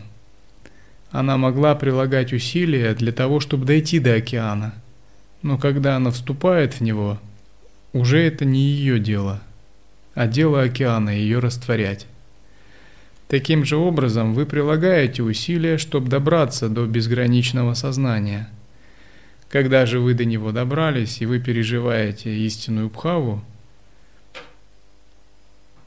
Она 1.12 1.38
могла 1.38 1.76
прилагать 1.76 2.34
усилия 2.34 2.94
для 2.96 3.12
того, 3.12 3.40
чтобы 3.40 3.66
дойти 3.66 4.00
до 4.00 4.16
океана, 4.16 4.74
но 5.42 5.58
когда 5.58 5.98
она 5.98 6.12
вступает 6.12 6.76
в 6.76 6.82
него, 6.82 7.20
уже 7.94 8.20
это 8.20 8.46
не 8.46 8.62
ее 8.62 9.00
дело, 9.00 9.42
а 10.16 10.26
дело 10.28 10.62
океана 10.62 11.10
ее 11.10 11.40
растворять. 11.40 12.08
Таким 13.32 13.64
же 13.64 13.78
образом 13.78 14.34
вы 14.34 14.46
прилагаете 14.46 15.24
усилия, 15.24 15.78
чтобы 15.78 16.10
добраться 16.10 16.68
до 16.68 16.86
безграничного 16.86 17.76
сознания. 17.76 18.50
Когда 19.48 19.86
же 19.86 20.02
вы 20.02 20.16
до 20.16 20.26
него 20.26 20.52
добрались 20.52 21.22
и 21.22 21.26
вы 21.26 21.40
переживаете 21.40 22.30
истинную 22.40 22.90
бхаву, 22.90 23.42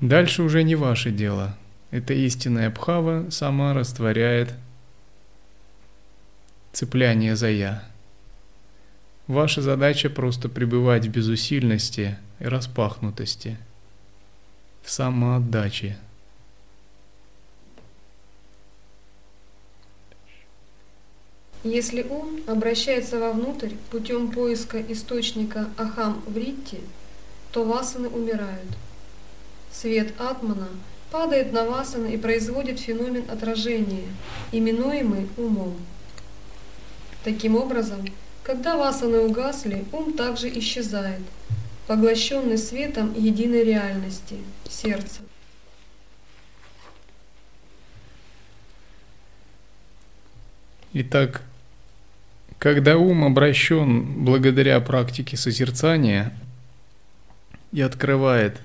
дальше 0.01 0.43
уже 0.43 0.63
не 0.63 0.75
ваше 0.75 1.11
дело. 1.11 1.55
Эта 1.91 2.15
истинная 2.15 2.71
бхава 2.71 3.29
сама 3.29 3.75
растворяет 3.75 4.55
цепляние 6.73 7.37
за 7.37 7.51
«я». 7.51 7.85
Ваша 9.27 9.61
задача 9.61 10.09
просто 10.09 10.49
пребывать 10.49 11.05
в 11.05 11.11
безусильности 11.11 12.17
и 12.41 12.45
распахнутости, 12.47 13.59
в 14.83 14.91
самоотдаче– 14.91 15.99
Если 21.65 22.03
ум 22.03 22.41
обращается 22.47 23.19
вовнутрь 23.19 23.71
путем 23.91 24.31
поиска 24.31 24.83
источника 24.83 25.71
Ахам 25.79 26.23
Вритти, 26.27 26.81
то 27.53 27.65
васаны 27.65 28.11
умирают. 28.11 28.69
Свет 29.73 30.13
Атмана 30.21 30.69
падает 31.11 31.55
на 31.55 31.65
васаны 31.65 32.13
и 32.13 32.19
производит 32.19 32.79
феномен 32.79 33.25
отражения, 33.31 34.05
именуемый 34.53 35.27
умом. 35.39 35.75
Таким 37.25 37.57
образом, 37.57 38.05
когда 38.43 38.77
васаны 38.77 39.21
угасли, 39.21 39.87
ум 39.91 40.13
также 40.13 40.51
исчезает, 40.59 41.23
поглощенный 41.87 42.59
светом 42.59 43.15
единой 43.15 43.65
реальности, 43.65 44.37
сердца. 44.69 45.23
Итак, 50.93 51.43
когда 52.65 52.97
ум 52.97 53.25
обращен 53.25 54.25
благодаря 54.25 54.81
практике 54.81 55.37
созерцания, 55.37 56.33
и 57.73 57.83
открывает 57.83 58.59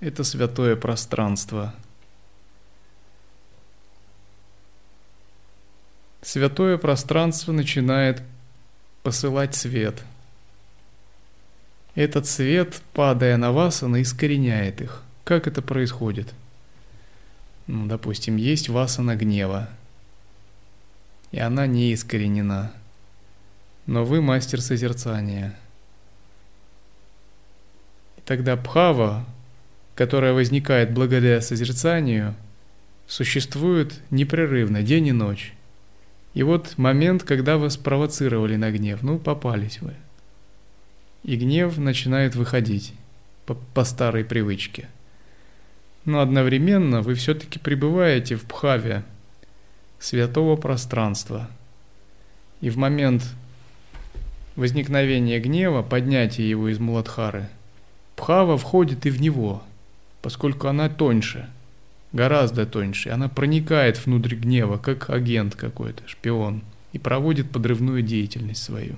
это 0.00 0.24
святое 0.24 0.74
пространство. 0.74 1.72
Святое 6.20 6.78
пространство 6.78 7.52
начинает 7.52 8.24
посылать 9.04 9.54
свет. 9.54 10.02
Этот 11.94 12.26
свет, 12.26 12.82
падая 12.92 13.36
на 13.36 13.52
вас, 13.52 13.84
она 13.84 14.02
искореняет 14.02 14.80
их. 14.80 15.04
Как 15.22 15.46
это 15.46 15.62
происходит? 15.62 16.34
Ну, 17.68 17.86
допустим, 17.86 18.34
есть 18.34 18.68
васана 18.68 19.14
гнева, 19.14 19.68
и 21.30 21.38
она 21.38 21.68
не 21.68 21.94
искоренена, 21.94 22.72
но 23.88 24.04
вы 24.04 24.22
мастер 24.22 24.60
созерцания. 24.60 25.52
И 28.16 28.20
тогда 28.24 28.56
пхава, 28.56 29.24
которая 29.96 30.32
возникает 30.32 30.92
благодаря 30.92 31.40
созерцанию, 31.40 32.36
существует 33.08 34.00
непрерывно, 34.10 34.84
день 34.84 35.08
и 35.08 35.12
ночь. 35.12 35.54
И 36.34 36.44
вот 36.44 36.78
момент, 36.78 37.24
когда 37.24 37.58
вас 37.58 37.76
провоцировали 37.76 38.54
на 38.54 38.70
гнев, 38.70 39.02
ну 39.02 39.18
попались 39.18 39.80
вы. 39.80 39.94
И 41.24 41.34
гнев 41.34 41.76
начинает 41.78 42.36
выходить 42.36 42.94
по, 43.44 43.54
по 43.54 43.82
старой 43.82 44.24
привычке– 44.24 44.88
но 46.08 46.20
одновременно 46.20 47.02
вы 47.02 47.14
все-таки 47.14 47.58
пребываете 47.58 48.34
в 48.34 48.44
пхаве 48.44 49.04
святого 49.98 50.56
пространства. 50.56 51.50
И 52.62 52.70
в 52.70 52.78
момент 52.78 53.24
возникновения 54.58 55.40
гнева, 55.40 55.82
поднятия 55.82 56.48
его 56.48 56.68
из 56.68 56.78
Муладхары, 56.78 57.48
пхава 58.16 58.58
входит 58.58 59.06
и 59.06 59.10
в 59.10 59.20
него, 59.20 59.62
поскольку 60.20 60.68
она 60.68 60.88
тоньше, 60.88 61.48
гораздо 62.12 62.66
тоньше. 62.66 63.10
Она 63.10 63.28
проникает 63.28 64.04
внутрь 64.04 64.34
гнева, 64.34 64.76
как 64.76 65.08
агент 65.10 65.54
какой-то, 65.54 66.02
шпион, 66.06 66.62
и 66.92 66.98
проводит 66.98 67.50
подрывную 67.50 68.02
деятельность 68.02 68.62
свою. 68.62 68.96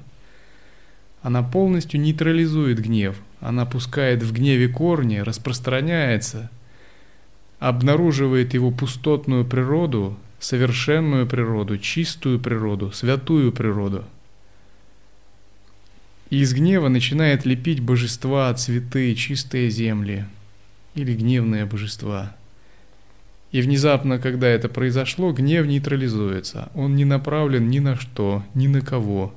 Она 1.23 1.42
полностью 1.42 2.01
нейтрализует 2.01 2.81
гнев, 2.81 3.16
она 3.40 3.66
пускает 3.66 4.23
в 4.23 4.33
гневе 4.33 4.68
корни, 4.68 5.18
распространяется– 5.18 6.51
обнаруживает 7.61 8.55
его 8.55 8.73
пустотную 8.73 9.44
природу, 9.44 10.16
совершенную 10.40 11.27
природу, 11.27 11.79
чистую 11.79 12.40
природу, 12.40 12.90
святую 12.90 13.53
природу. 13.53 14.05
И 16.31 16.38
из 16.38 16.55
гнева 16.55 16.88
начинает 16.88 17.45
лепить 17.45 17.81
божества, 17.81 18.53
цветы, 18.55 19.14
чистые 19.14 19.69
земли 19.69 20.25
или 20.95 21.14
гневные 21.14 21.66
божества. 21.66 22.35
И 23.53 23.61
внезапно, 23.61 24.19
когда 24.19 24.47
это 24.49 24.69
произошло, 24.69 25.33
гнев 25.33 25.66
нейтрализуется. 25.66 26.71
Он 26.75 26.95
не 26.95 27.05
направлен 27.05 27.69
ни 27.69 27.81
на 27.81 27.97
что, 27.97 28.45
ни 28.55 28.69
на 28.69 28.81
кого. 28.81 29.35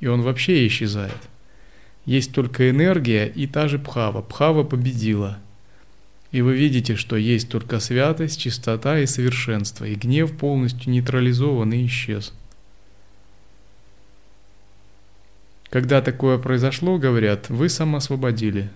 И 0.00 0.06
он 0.06 0.22
вообще 0.22 0.66
исчезает. 0.66 1.18
Есть 2.06 2.32
только 2.32 2.70
энергия 2.70 3.26
и 3.26 3.46
та 3.46 3.68
же 3.68 3.78
Пхава. 3.78 4.22
Пхава 4.22 4.64
победила– 4.64 5.38
и 6.32 6.42
вы 6.42 6.56
видите, 6.56 6.94
что 6.94 7.16
есть 7.16 7.48
только 7.48 7.80
святость, 7.80 8.40
чистота 8.40 9.00
и 9.00 9.06
совершенство, 9.06 9.84
и 9.84 9.94
гнев 9.94 10.36
полностью 10.36 10.92
нейтрализован 10.92 11.72
и 11.72 11.86
исчез. 11.86 12.32
Когда 15.70 16.02
такое 16.02 16.36
произошло, 16.36 16.98
говорят, 16.98 17.48
вы 17.48 17.68
самоосвободили. 17.68 18.70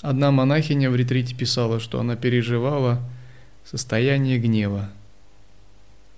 Одна 0.00 0.30
монахиня 0.30 0.90
в 0.90 0.96
ретрите 0.96 1.34
писала, 1.34 1.78
что 1.78 2.00
она 2.00 2.16
переживала 2.16 3.02
состояние 3.66 4.38
гнева. 4.38 4.88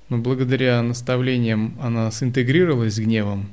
Но 0.08 0.18
благодаря 0.18 0.80
наставлениям 0.82 1.76
она 1.80 2.10
синтегрировалась 2.12 2.94
с 2.94 2.98
гневом 3.00 3.50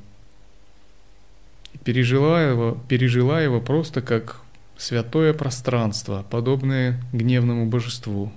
и 1.74 1.78
пережила 1.78 2.40
его, 2.40 2.78
пережила 2.88 3.40
его 3.40 3.60
просто 3.60 4.02
как 4.02 4.40
святое 4.76 5.34
пространство, 5.34 6.24
подобное 6.30 7.02
гневному 7.12 7.66
божеству. 7.66 8.32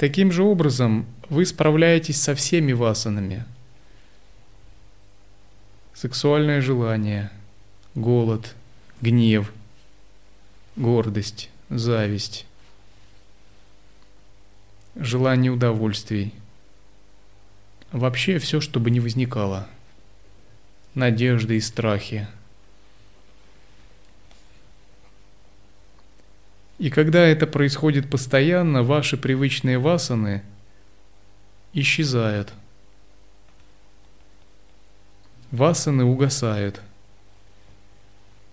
Таким 0.00 0.32
же 0.32 0.42
образом 0.44 1.04
вы 1.28 1.44
справляетесь 1.44 2.18
со 2.18 2.34
всеми 2.34 2.72
васанами. 2.72 3.44
Сексуальное 5.92 6.62
желание, 6.62 7.30
голод, 7.94 8.56
гнев, 9.02 9.52
гордость, 10.74 11.50
зависть, 11.68 12.46
желание 14.96 15.52
удовольствий– 15.52 16.32
Вообще 17.92 18.38
все, 18.38 18.60
чтобы 18.60 18.88
не 18.92 19.00
возникало. 19.00 19.66
Надежды 20.94 21.56
и 21.56 21.60
страхи. 21.60 22.28
И 26.80 26.88
когда 26.88 27.26
это 27.26 27.46
происходит 27.46 28.08
постоянно, 28.08 28.82
ваши 28.82 29.18
привычные 29.18 29.78
васаны 29.78 30.42
исчезают. 31.74 32.54
Васаны 35.50 36.04
угасают. 36.04 36.80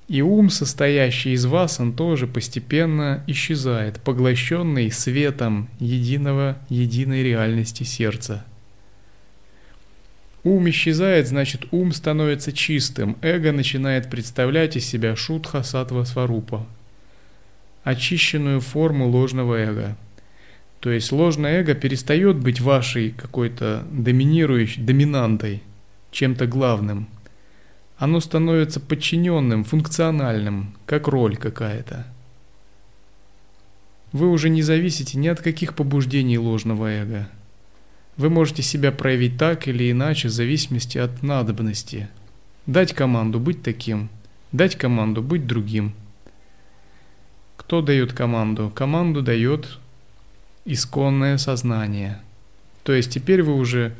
И 0.09 0.21
ум, 0.21 0.49
состоящий 0.49 1.31
из 1.31 1.45
васан, 1.45 1.93
тоже 1.93 2.27
постепенно 2.27 3.23
исчезает, 3.27 4.01
поглощенный 4.01 4.91
светом 4.91 5.69
единого, 5.79 6.57
единой 6.67 7.23
реальности 7.23 7.83
сердца. 7.83 8.45
Ум 10.43 10.69
исчезает, 10.69 11.29
значит 11.29 11.67
ум 11.71 11.93
становится 11.93 12.51
чистым, 12.51 13.17
эго 13.21 13.53
начинает 13.53 14.09
представлять 14.09 14.75
из 14.75 14.85
себя 14.85 15.15
шутха 15.15 15.63
сатва 15.63 16.03
сварупа, 16.03 16.67
очищенную 17.89 18.62
форму 18.62 19.08
ложного 19.08 19.56
эго. 19.56 19.97
То 20.80 20.91
есть 20.91 21.12
ложное 21.12 21.62
эго 21.62 21.73
перестает 21.73 22.38
быть 22.38 22.62
вашей 22.62 23.12
какой-то 23.12 23.86
доминирующей, 23.91 24.82
доминантой, 24.82 25.63
чем-то 26.12 26.47
главным. 26.47 27.08
Оно 27.97 28.19
становится 28.19 28.80
подчиненным, 28.80 29.63
функциональным, 29.63 30.76
как 30.86 31.08
роль 31.08 31.36
какая-то. 31.36 32.06
Вы 34.12 34.30
уже 34.30 34.50
не 34.50 34.62
зависите 34.62 35.17
ни 35.17 35.28
от 35.28 35.41
каких 35.41 35.73
побуждений 35.73 36.38
ложного 36.38 36.88
эго– 36.88 37.28
вы 38.17 38.32
можете 38.32 38.63
себя 38.63 38.91
проявить 38.91 39.38
так 39.38 39.67
или 39.67 39.91
иначе 39.91 40.28
в 40.28 40.32
зависимости 40.32 40.97
от 40.97 41.21
надобности. 41.21 42.10
Дать 42.65 42.93
команду 42.93 43.39
быть 43.39 43.62
таким, 43.62 44.10
дать 44.52 44.76
команду 44.76 45.21
быть 45.21 45.45
другим. 45.45 45.93
Кто 47.57 47.81
дает 47.81 48.13
команду? 48.13 48.71
Команду 48.73 49.21
дает 49.21 49.77
исконное 50.63 51.37
сознание. 51.37 52.21
То 52.83 52.93
есть 52.93 53.11
теперь 53.11 53.43
вы 53.43 53.55
уже 53.55 53.93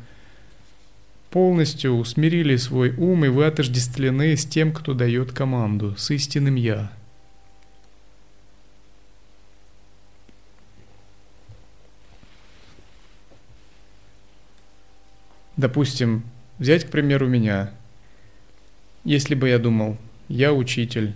полностью 1.30 1.92
усмирили 1.92 2.56
свой 2.56 2.94
ум, 2.96 3.24
и 3.24 3.28
вы 3.28 3.44
отождествлены 3.44 4.36
с 4.36 4.46
тем, 4.46 4.72
кто 4.72 4.94
дает 4.94 5.32
команду, 5.32 5.94
с 5.98 6.10
истинным 6.10 6.54
«Я». 6.54 6.90
Допустим, 15.58 16.22
взять, 16.58 16.84
к 16.84 16.90
примеру, 16.90 17.26
меня. 17.26 17.72
Если 19.04 19.34
бы 19.34 19.48
я 19.48 19.58
думал, 19.58 19.96
я 20.28 20.52
учитель, 20.52 21.14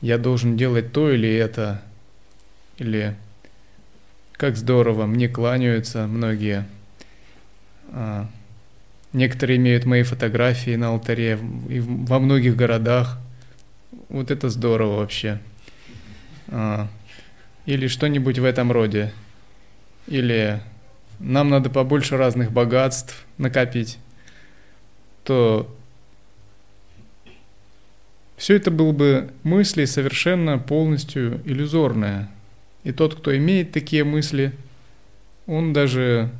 я 0.00 0.18
должен 0.18 0.56
делать 0.56 0.92
то 0.92 1.10
или 1.10 1.32
это, 1.32 1.82
или 2.78 3.16
как 4.32 4.56
здорово, 4.56 5.06
мне 5.06 5.28
кланяются 5.28 6.06
многие. 6.06 6.66
А, 7.88 8.26
некоторые 9.12 9.58
имеют 9.58 9.84
мои 9.84 10.02
фотографии 10.02 10.76
на 10.76 10.88
алтаре 10.88 11.38
и 11.68 11.80
во 11.80 12.18
многих 12.18 12.56
городах. 12.56 13.18
Вот 14.08 14.30
это 14.30 14.48
здорово 14.48 14.98
вообще. 14.98 15.40
А, 16.48 16.88
или 17.66 17.86
что-нибудь 17.86 18.38
в 18.38 18.44
этом 18.44 18.72
роде. 18.72 19.12
Или 20.06 20.60
нам 21.18 21.50
надо 21.50 21.68
побольше 21.68 22.16
разных 22.16 22.50
богатств 22.50 23.26
накопить, 23.36 23.98
то 25.24 25.72
все 28.40 28.56
это 28.56 28.70
было 28.70 28.92
бы 28.92 29.30
мысли 29.42 29.84
совершенно 29.84 30.58
полностью 30.58 31.42
иллюзорные. 31.44 32.26
И 32.84 32.90
тот, 32.90 33.14
кто 33.14 33.36
имеет 33.36 33.72
такие 33.72 34.02
мысли, 34.02 34.52
он 35.46 35.74
даже 35.74 36.30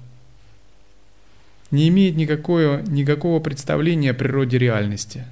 не 1.70 1.90
имеет 1.90 2.16
никакого, 2.16 2.80
никакого 2.86 3.38
представления 3.38 4.12
о 4.12 4.14
природе 4.14 4.56
реальности. 4.56 5.26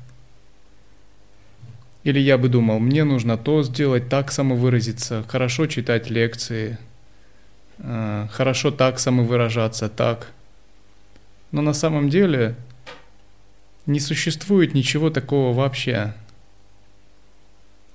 Или 2.05 2.21
я 2.21 2.37
бы 2.37 2.51
думал, 2.51 2.81
мне 2.81 3.03
нужно 3.05 3.39
то 3.39 3.63
сделать, 3.63 4.11
так 4.11 4.31
самовыразиться, 4.31 5.25
хорошо 5.27 5.69
читать 5.69 6.11
лекции, 6.11 6.77
э, 7.79 8.27
хорошо 8.31 8.71
так 8.73 8.99
самовыражаться, 8.99 9.89
так. 9.89 10.33
Но 11.51 11.63
на 11.63 11.73
самом 11.73 12.11
деле 12.11 12.57
не 13.87 14.01
существует 14.01 14.75
ничего 14.75 15.09
такого 15.09 15.57
вообще. 15.57 16.13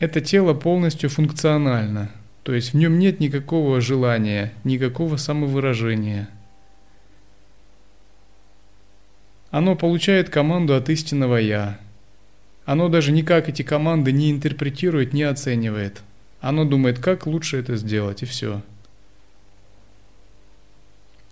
Это 0.04 0.20
тело 0.20 0.54
полностью 0.54 1.10
функционально, 1.10 2.12
то 2.44 2.54
есть 2.54 2.74
в 2.74 2.76
нем 2.76 3.00
нет 3.00 3.20
никакого 3.20 3.80
желания, 3.82 4.52
никакого 4.64 5.18
самовыражения– 5.18 6.30
Оно 9.54 9.76
получает 9.76 10.32
команду 10.32 10.74
от 10.74 10.90
истинного 10.90 11.38
«Я». 11.38 11.78
Оно 12.66 12.90
даже 12.90 13.12
никак 13.12 13.50
эти 13.50 13.62
команды 13.62 14.12
не 14.12 14.32
интерпретирует, 14.32 15.14
не 15.14 15.22
оценивает. 15.22 16.02
Оно 16.42 16.66
думает, 16.66 16.98
как 16.98 17.28
лучше 17.28 17.58
это 17.58 17.76
сделать, 17.76 18.24
и 18.24 18.26
все. 18.26 18.64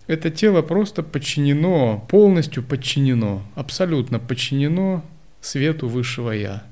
Это 0.06 0.30
тело 0.30 0.62
просто 0.62 1.02
подчинено, 1.02 2.06
полностью 2.10 2.62
подчинено, 2.62 3.42
абсолютно 3.56 4.20
подчинено 4.20 5.04
свету 5.42 5.88
высшего 5.88 6.30
Я. 6.30 6.64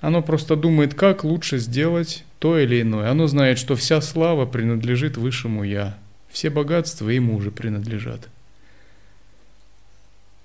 Оно 0.00 0.22
просто 0.22 0.54
думает, 0.54 0.94
как 0.94 1.24
лучше 1.24 1.58
сделать 1.58 2.24
то 2.38 2.58
или 2.58 2.82
иное. 2.82 3.10
Оно 3.10 3.26
знает, 3.26 3.58
что 3.58 3.74
вся 3.74 4.00
слава 4.00 4.46
принадлежит 4.46 5.16
высшему 5.16 5.64
Я. 5.64 5.98
Все 6.30 6.50
богатства 6.50 7.08
ему 7.08 7.34
уже 7.36 7.50
принадлежат. 7.50 8.28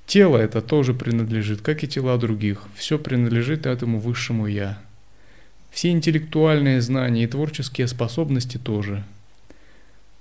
Тело 0.07 0.37
это 0.37 0.61
тоже 0.61 0.93
принадлежит, 0.93 1.61
как 1.61 1.83
и 1.83 1.87
тела 1.87 2.17
других. 2.17 2.63
Все 2.75 2.97
принадлежит 2.97 3.65
этому 3.65 3.99
высшему 3.99 4.47
Я. 4.47 4.79
Все 5.71 5.91
интеллектуальные 5.91 6.81
знания 6.81 7.23
и 7.23 7.27
творческие 7.27 7.87
способности 7.87 8.57
тоже. 8.57 9.03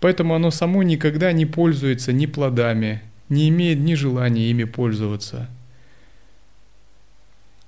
Поэтому 0.00 0.34
оно 0.34 0.50
само 0.50 0.82
никогда 0.82 1.32
не 1.32 1.46
пользуется 1.46 2.12
ни 2.12 2.26
плодами, 2.26 3.02
не 3.28 3.48
имеет 3.48 3.78
ни 3.78 3.94
желания 3.94 4.50
ими 4.50 4.64
пользоваться. 4.64 5.48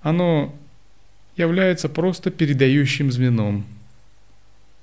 Оно 0.03 0.55
является 1.37 1.89
просто 1.89 2.31
передающим 2.31 3.11
звеном, 3.11 3.65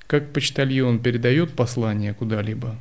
как 0.07 0.33
почтальон 0.33 0.99
передает 0.99 1.53
послание 1.53 2.13
куда-либо. 2.13 2.77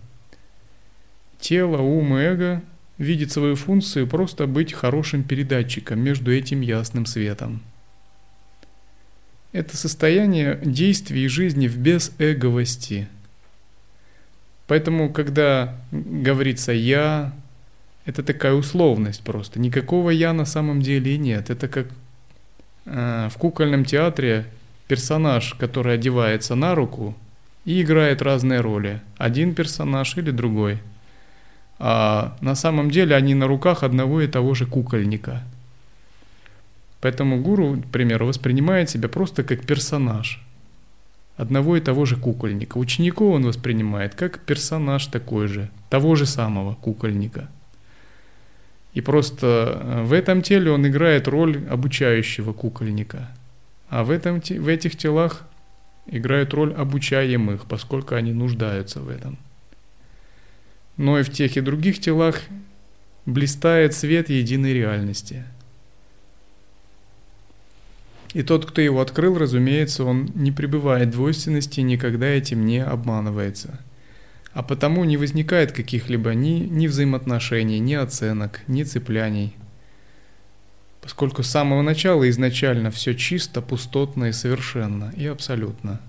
Тело, 1.39 1.79
ум 1.79 2.17
и 2.19 2.21
эго 2.21 2.63
видит 2.99 3.33
свою 3.33 3.57
функцию 3.57 4.07
просто 4.07 4.47
быть 4.47 4.73
хорошим 4.73 5.23
передатчиком 5.23 6.01
между 6.01 6.33
этим 6.33 6.61
ясным 6.61 7.07
светом. 7.07 7.63
Это 9.53 9.77
состояние 9.77 10.61
действий 10.63 11.25
и 11.25 11.29
жизни 11.29 11.67
в 11.67 11.77
безэговости. 11.79 13.09
Поэтому, 14.67 15.11
когда 15.11 15.77
говорится 15.91 16.73
«я», 16.73 17.33
это 18.05 18.23
такая 18.23 18.53
условность 18.53 19.23
просто. 19.23 19.59
Никакого 19.59 20.11
«я» 20.11 20.33
на 20.33 20.45
самом 20.45 20.83
деле 20.83 21.19
нет. 21.19 21.51
Это 21.51 21.67
как 21.67 21.89
в 22.91 23.33
кукольном 23.39 23.85
театре 23.85 24.47
персонаж, 24.89 25.55
который 25.55 25.95
одевается 25.95 26.55
на 26.55 26.75
руку 26.75 27.15
и 27.65 27.81
играет 27.83 28.23
разные 28.23 28.61
роли. 28.61 29.01
Один 29.17 29.55
персонаж 29.55 30.17
или 30.17 30.31
другой– 30.31 30.79
а 31.83 32.37
на 32.43 32.55
самом 32.55 32.91
деле 32.91 33.17
они 33.17 33.35
на 33.35 33.47
руках 33.47 33.83
одного 33.83 34.21
и 34.21 34.27
того 34.27 34.55
же 34.55 34.67
кукольника. 34.67 35.43
Поэтому 37.01 37.41
гуру, 37.41 37.79
к 37.81 37.87
примеру, 37.91 38.27
воспринимает 38.27 38.91
себя 38.91 39.09
просто 39.09 39.43
как 39.43 39.65
персонаж 39.65 40.45
одного 41.39 41.79
и 41.79 41.81
того 41.81 42.05
же 42.05 42.17
кукольника. 42.17 42.77
Учеников 42.77 43.35
он 43.35 43.47
воспринимает 43.47 44.15
как 44.15 44.41
персонаж 44.41 45.07
такой 45.07 45.47
же, 45.47 45.71
того 45.89 46.17
же 46.17 46.27
самого 46.27 46.75
кукольника. 46.75 47.49
И 48.95 49.01
просто 49.01 49.81
э, 49.83 50.03
в 50.05 50.13
этом 50.13 50.43
теле 50.43 50.71
он 50.71 50.87
играет 50.87 51.29
роль 51.29 51.67
обучающего 51.69 52.53
кукольника. 52.53 53.29
А 53.89 54.05
в, 54.05 54.11
этом, 54.11 54.41
в 54.41 54.69
этих 54.69 54.97
телах 54.97 55.43
играют 56.07 56.55
роль 56.55 56.75
обучаемых, 56.75 57.67
поскольку 57.67 58.15
они 58.15 58.33
нуждаются 58.33 59.01
в 59.01 59.09
этом 59.09 59.39
но 61.01 61.19
и 61.19 61.23
в 61.23 61.33
тех 61.33 61.57
и 61.57 61.63
других 61.63 61.99
телах 61.99 62.43
блистает 63.25 63.95
свет 63.95 64.29
единой 64.29 64.75
реальности. 64.75 65.45
И 68.35 68.43
тот, 68.43 68.67
кто 68.67 68.83
его 68.83 69.01
открыл, 69.01 69.39
разумеется, 69.39 70.05
он 70.05 70.31
не 70.35 70.53
пребывает 70.53 71.09
в 71.09 71.13
двойственности 71.13 71.81
и 71.81 71.85
никогда 71.85 72.27
этим 72.27 72.67
не 72.67 72.85
обманывается. 72.85 73.81
А 74.53 74.63
потому 74.63 75.05
не 75.05 75.17
возникает 75.17 75.73
каких-либо 75.73 76.35
ни, 76.35 76.61
ни 76.61 76.87
взаимоотношений, 76.89 77.79
ни 77.79 77.95
оценок, 77.95 78.63
ни 78.67 78.83
цепляний. 78.83 79.57
Поскольку 81.01 81.43
с 81.43 81.49
самого 81.49 81.83
начала 81.83 82.29
изначально 82.29 82.91
все 82.91 83.15
чисто, 83.15 83.63
пустотно 83.63 84.27
и 84.27 84.33
совершенно, 84.33 85.13
и 85.17 85.27
абсолютно. 85.27 86.01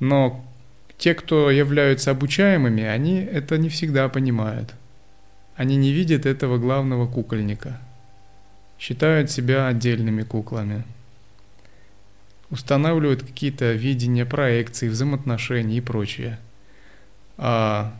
Но 0.00 0.44
те, 0.98 1.14
кто 1.14 1.50
являются 1.50 2.10
обучаемыми, 2.10 2.84
они 2.84 3.18
это 3.20 3.58
не 3.58 3.68
всегда 3.68 4.08
понимают. 4.08 4.74
Они 5.56 5.76
не 5.76 5.92
видят 5.92 6.26
этого 6.26 6.58
главного 6.58 7.06
кукольника. 7.06 7.78
Считают 8.78 9.30
себя 9.30 9.66
отдельными 9.68 10.22
куклами. 10.22 10.84
Устанавливают 12.50 13.22
какие-то 13.22 13.72
видения, 13.72 14.26
проекции, 14.26 14.88
взаимоотношений 14.88 15.78
и 15.78 15.80
прочее. 15.80 16.38
А 17.38 17.94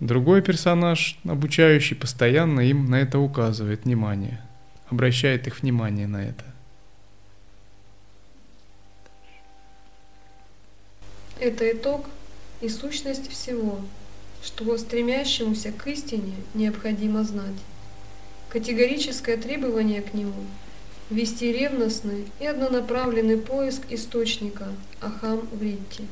другой 0.00 0.42
персонаж, 0.42 1.18
обучающий, 1.24 1.96
постоянно 1.96 2.60
им 2.60 2.90
на 2.90 3.00
это 3.00 3.18
указывает 3.18 3.84
внимание, 3.84 4.40
обращает 4.90 5.46
их 5.46 5.62
внимание 5.62 6.06
на 6.06 6.22
это. 6.22 6.44
Это 11.40 11.72
итог 11.72 12.06
и 12.60 12.68
сущность 12.68 13.30
всего, 13.30 13.80
что 14.42 14.76
стремящемуся 14.76 15.72
к 15.72 15.86
истине 15.86 16.34
необходимо 16.52 17.24
знать. 17.24 17.58
Категорическое 18.50 19.38
требование 19.38 20.02
к 20.02 20.12
нему– 20.12 20.44
вести 21.10 21.52
ревностный 21.52 22.26
и 22.40 22.46
однонаправленный 22.46 23.36
поиск 23.36 23.82
источника 23.90 24.68
Ахам 25.00 25.40
Вритти. 25.52 26.04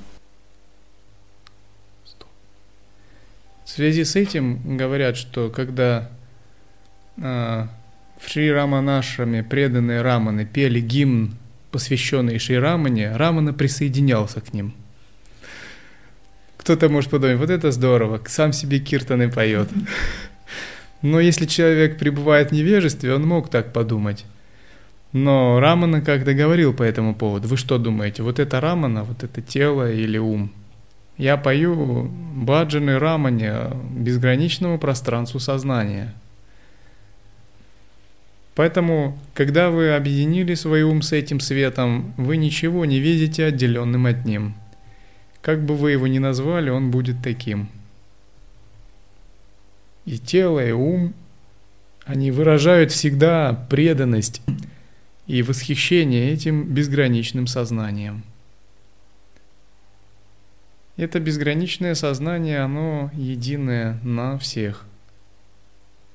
В 3.64 3.68
связи 3.68 4.04
с 4.04 4.16
этим 4.16 4.76
говорят, 4.76 5.16
что 5.16 5.48
когда 5.48 6.10
э, 7.16 7.22
в 7.22 8.28
Шри 8.28 8.52
Раманашраме 8.52 9.42
преданные 9.42 10.02
Раманы 10.02 10.44
пели 10.44 10.80
гимн, 10.80 11.36
посвященный 11.70 12.38
Шри 12.38 12.58
Рамане, 12.58 13.16
Рамана 13.16 13.52
присоединялся 13.52 14.40
к 14.40 14.52
ним– 14.52 14.74
кто-то 16.62 16.88
может 16.88 17.10
подумать, 17.10 17.38
вот 17.38 17.50
это 17.50 17.72
здорово, 17.72 18.20
сам 18.26 18.52
себе 18.52 18.78
киртаны 18.78 19.28
поет. 19.28 19.68
Но 21.02 21.18
если 21.18 21.46
человек 21.46 21.98
пребывает 21.98 22.50
в 22.50 22.52
невежестве, 22.52 23.12
он 23.12 23.26
мог 23.26 23.50
так 23.50 23.72
подумать. 23.72 24.24
Но 25.12 25.60
Рамана 25.60 26.00
как-то 26.00 26.34
говорил 26.34 26.72
по 26.72 26.82
этому 26.82 27.14
поводу. 27.14 27.48
Вы 27.48 27.56
что 27.56 27.78
думаете, 27.78 28.22
вот 28.22 28.38
это 28.38 28.60
Рамана, 28.60 29.04
вот 29.04 29.22
это 29.22 29.42
тело 29.42 29.90
или 29.90 30.18
ум? 30.18 30.50
Я 31.18 31.36
пою 31.36 32.10
баджаны 32.34 32.98
Рамане 32.98 33.70
безграничному 33.90 34.78
пространству 34.78 35.38
сознания. 35.38 36.14
Поэтому, 38.54 39.18
когда 39.34 39.70
вы 39.70 39.94
объединили 39.94 40.54
свой 40.54 40.82
ум 40.82 41.02
с 41.02 41.12
этим 41.12 41.40
светом, 41.40 42.14
вы 42.16 42.36
ничего 42.36 42.84
не 42.84 42.98
видите 42.98 43.44
отделенным 43.44 44.06
от 44.06 44.24
ним– 44.24 44.54
как 45.42 45.64
бы 45.64 45.74
вы 45.74 45.90
его 45.90 46.06
ни 46.06 46.18
назвали, 46.18 46.70
он 46.70 46.90
будет 46.92 47.16
таким. 47.22 47.68
И 50.04 50.18
тело, 50.18 50.64
и 50.64 50.70
ум, 50.70 51.14
они 52.04 52.30
выражают 52.30 52.92
всегда 52.92 53.52
преданность 53.68 54.40
и 55.26 55.42
восхищение 55.42 56.32
этим 56.32 56.64
безграничным 56.64 57.46
сознанием. 57.46 58.22
Это 60.96 61.20
безграничное 61.20 61.94
сознание, 61.94 62.60
оно 62.60 63.10
единое 63.14 63.98
на 64.02 64.38
всех. 64.38 64.84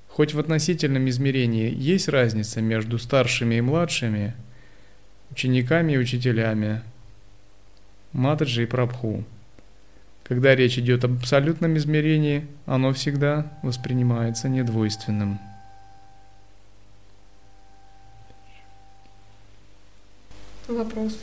Хоть 0.09 0.33
в 0.33 0.39
относительном 0.39 1.09
измерении 1.09 1.73
есть 1.73 2.07
разница 2.07 2.61
между 2.61 2.97
старшими 2.97 3.55
и 3.55 3.61
младшими, 3.61 4.35
учениками 5.31 5.93
и 5.93 5.97
учителями– 5.97 6.81
Матаджи 8.13 8.63
и 8.63 8.65
Прабху. 8.65 9.23
Когда 10.23 10.55
речь 10.55 10.77
идет 10.77 11.03
об 11.03 11.19
абсолютном 11.19 11.77
измерении, 11.77 12.47
оно 12.65 12.91
всегда 12.93 13.51
воспринимается 13.61 14.49
недвойственным. 14.49 15.39
Вопрос. 20.67 21.13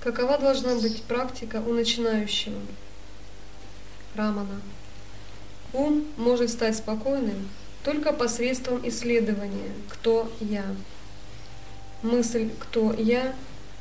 Какова 0.00 0.38
должна 0.38 0.76
быть 0.76 1.02
практика 1.02 1.62
у 1.66 1.74
начинающего? 1.74 2.58
Рамана. 4.14 4.62
Ум 5.74 6.06
может 6.16 6.48
стать 6.50 6.76
спокойным 6.76 7.48
только 7.84 8.14
посредством 8.14 8.80
исследования 8.88 9.72
«Кто 9.90 10.32
я?». 10.40 10.64
Мысль 12.02 12.48
«Кто 12.58 12.94
я?», 12.94 13.34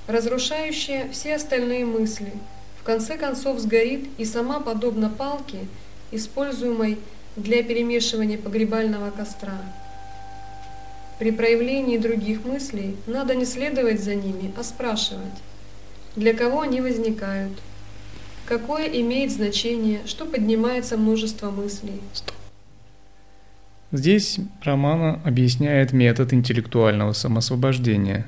разрушающая 0.07 1.09
все 1.09 1.35
остальные 1.35 1.85
мысли, 1.85 2.33
в 2.79 2.83
конце 2.83 3.17
концов 3.17 3.59
сгорит 3.59 4.09
и 4.17 4.25
сама, 4.25 4.59
подобно 4.59 5.09
палке, 5.09 5.67
используемой 6.11 6.99
для 7.37 7.63
перемешивания 7.63 8.37
погребального 8.37 9.09
костра. 9.11 9.57
При 11.17 11.31
проявлении 11.31 11.97
других 11.97 12.43
мыслей 12.43 12.97
надо 13.07 13.35
не 13.35 13.45
следовать 13.45 14.03
за 14.03 14.15
ними, 14.15 14.51
а 14.57 14.63
спрашивать, 14.63 15.23
для 16.17 16.33
кого 16.33 16.61
они 16.61 16.81
возникают, 16.81 17.53
какое 18.45 18.85
имеет 18.87 19.31
значение, 19.31 20.01
что 20.05 20.25
поднимается 20.25 20.97
множество 20.97 21.51
мыслей. 21.51 22.01
Здесь 23.93 24.39
Романа 24.61 25.21
объясняет 25.23 25.93
метод 25.93 26.33
интеллектуального 26.33 27.13
самосвобождения. 27.13 28.27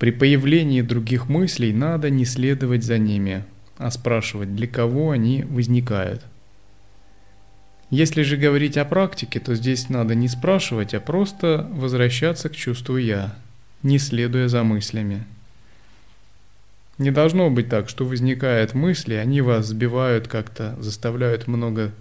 При 0.00 0.10
появлении 0.10 0.80
других 0.82 1.28
мыслей 1.28 1.72
надо 1.72 2.10
не 2.10 2.24
следовать 2.24 2.82
за 2.82 2.98
ними, 2.98 3.44
а 3.76 3.92
спрашивать, 3.92 4.56
для 4.56 4.66
кого 4.66 5.12
они 5.12 5.44
возникают– 5.44 6.22
если 7.90 8.20
же 8.20 8.36
говорить 8.36 8.76
о 8.76 8.84
практике, 8.84 9.40
то 9.40 9.54
здесь 9.54 9.88
надо 9.88 10.14
не 10.14 10.28
спрашивать, 10.28 10.92
а 10.92 11.00
просто 11.00 11.66
возвращаться 11.72 12.50
к 12.50 12.56
чувству 12.56 12.98
«я», 12.98 13.34
не 13.82 13.98
следуя 13.98 14.48
за 14.48 14.62
мыслями. 14.62 15.24
Не 16.98 17.10
должно 17.10 17.48
быть 17.48 17.70
так, 17.70 17.88
что 17.88 18.04
возникают 18.04 18.74
мысли, 18.74 19.14
они 19.14 19.40
вас 19.40 19.66
сбивают 19.66 20.28
как-то, 20.28 20.76
заставляют 20.80 21.46
много 21.46 21.92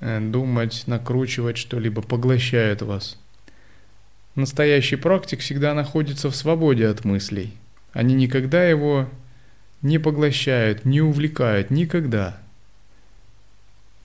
э, 0.00 0.18
думать, 0.20 0.82
накручивать 0.86 1.58
что-либо, 1.58 2.02
поглощают 2.02 2.82
вас. 2.82 3.18
Настоящий 4.34 4.96
практик 4.96 5.40
всегда 5.40 5.74
находится 5.74 6.28
в 6.28 6.34
свободе 6.34 6.88
от 6.88 7.04
мыслей. 7.04 7.52
Они 7.92 8.14
никогда 8.14 8.64
его 8.64 9.08
не 9.80 9.98
поглощают, 9.98 10.84
не 10.84 11.00
увлекают, 11.02 11.70
никогда– 11.70 12.38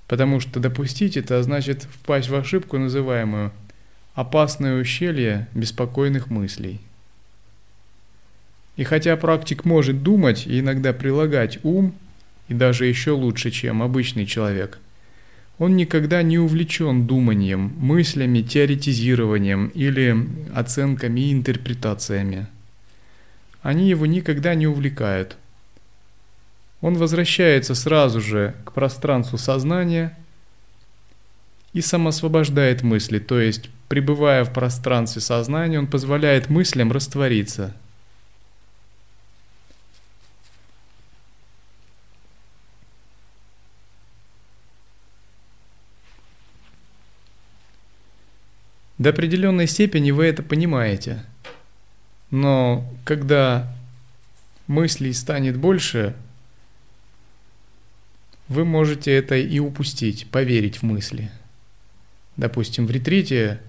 Потому 0.08 0.39
что 0.39 0.60
допустить 0.60 1.17
это 1.17 1.41
значит 1.43 1.84
впасть 1.84 2.30
в 2.30 2.36
ошибку, 2.36 2.78
называемую 2.78 3.52
«опасное 4.15 4.80
ущелье 4.80 5.48
беспокойных 5.54 6.30
мыслей». 6.30 6.80
И 8.78 8.84
хотя 8.84 9.17
практик 9.17 9.65
может 9.65 10.04
думать 10.04 10.48
и 10.48 10.60
иногда 10.60 10.93
прилагать 10.93 11.60
ум, 11.63 11.93
и 12.48 12.54
даже 12.54 12.86
еще 12.86 13.12
лучше, 13.12 13.52
чем 13.52 13.82
обычный 13.82 14.26
человек, 14.26 14.80
он 15.58 15.76
никогда 15.76 16.22
не 16.22 16.38
увлечен 16.38 17.08
думанием, 17.08 17.74
мыслями, 17.78 18.43
теоретизированием 18.43 19.67
или 19.70 20.15
оценками 20.54 21.22
и 21.22 21.34
интерпретациями. 21.34 22.48
Они 23.63 23.89
его 23.89 24.06
никогда 24.06 24.56
не 24.56 24.67
увлекают– 24.67 25.36
он 26.82 26.96
возвращается 26.96 27.76
сразу 27.76 28.22
же 28.22 28.56
к 28.66 28.72
пространству 28.72 29.38
сознания 29.38 30.18
и 31.74 31.82
самосвобождает 31.82 32.84
мысли, 32.84 33.20
то 33.20 33.40
есть, 33.40 33.70
пребывая 33.88 34.44
в 34.44 34.54
пространстве 34.54 35.22
сознания, 35.22 35.80
он 35.80 35.88
позволяет 35.88 36.50
мыслям 36.50 36.92
раствориться. 36.92 37.74
До 48.98 49.10
определенной 49.10 49.68
степени 49.68 50.10
вы 50.10 50.26
это 50.26 50.42
понимаете. 50.42 51.24
Но 52.32 52.92
когда 53.06 53.72
мыслей 54.66 55.13
станет 55.13 55.56
больше, 55.58 56.16
вы 58.48 58.64
можете 58.64 59.12
это 59.12 59.36
и 59.36 59.60
упустить, 59.60 60.28
поверить 60.30 60.78
в 60.78 60.84
мысли. 60.84 61.32
Допустим, 62.38 62.86
в 62.86 62.92
ретрите 62.92 63.60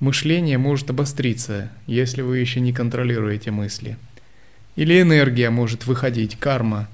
мышление 0.00 0.58
может 0.58 0.90
обостриться, 0.90 1.70
если 1.86 2.22
вы 2.22 2.38
еще 2.38 2.60
не 2.60 2.72
контролируете 2.72 3.50
мысли. 3.50 3.96
Или 4.74 5.00
энергия 5.00 5.48
может 5.48 5.86
выходить, 5.86 6.36
карма. 6.36 6.88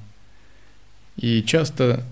И 1.17 1.43
часто 1.43 2.05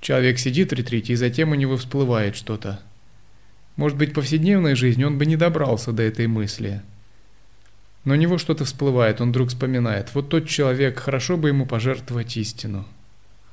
человек 0.00 0.38
сидит 0.38 0.70
в 0.70 0.74
ретрите, 0.74 1.14
и 1.14 1.16
затем 1.16 1.50
у 1.50 1.54
него 1.54 1.76
всплывает 1.76 2.36
что-то. 2.36 2.80
Может 3.76 3.98
быть, 3.98 4.10
в 4.10 4.14
повседневной 4.14 4.76
жизни 4.76 5.02
он 5.02 5.18
бы 5.18 5.26
не 5.26 5.36
добрался 5.36 5.92
до 5.92 6.02
этой 6.02 6.26
мысли. 6.28 6.82
Но 8.04 8.14
у 8.14 8.16
него 8.16 8.38
что-то 8.38 8.64
всплывает, 8.64 9.20
он 9.20 9.30
вдруг 9.30 9.48
вспоминает. 9.48 10.14
Вот 10.14 10.28
тот 10.28 10.48
человек, 10.48 10.98
хорошо 10.98 11.36
бы 11.36 11.48
ему 11.48 11.66
пожертвовать 11.66 12.36
истину– 12.36 12.86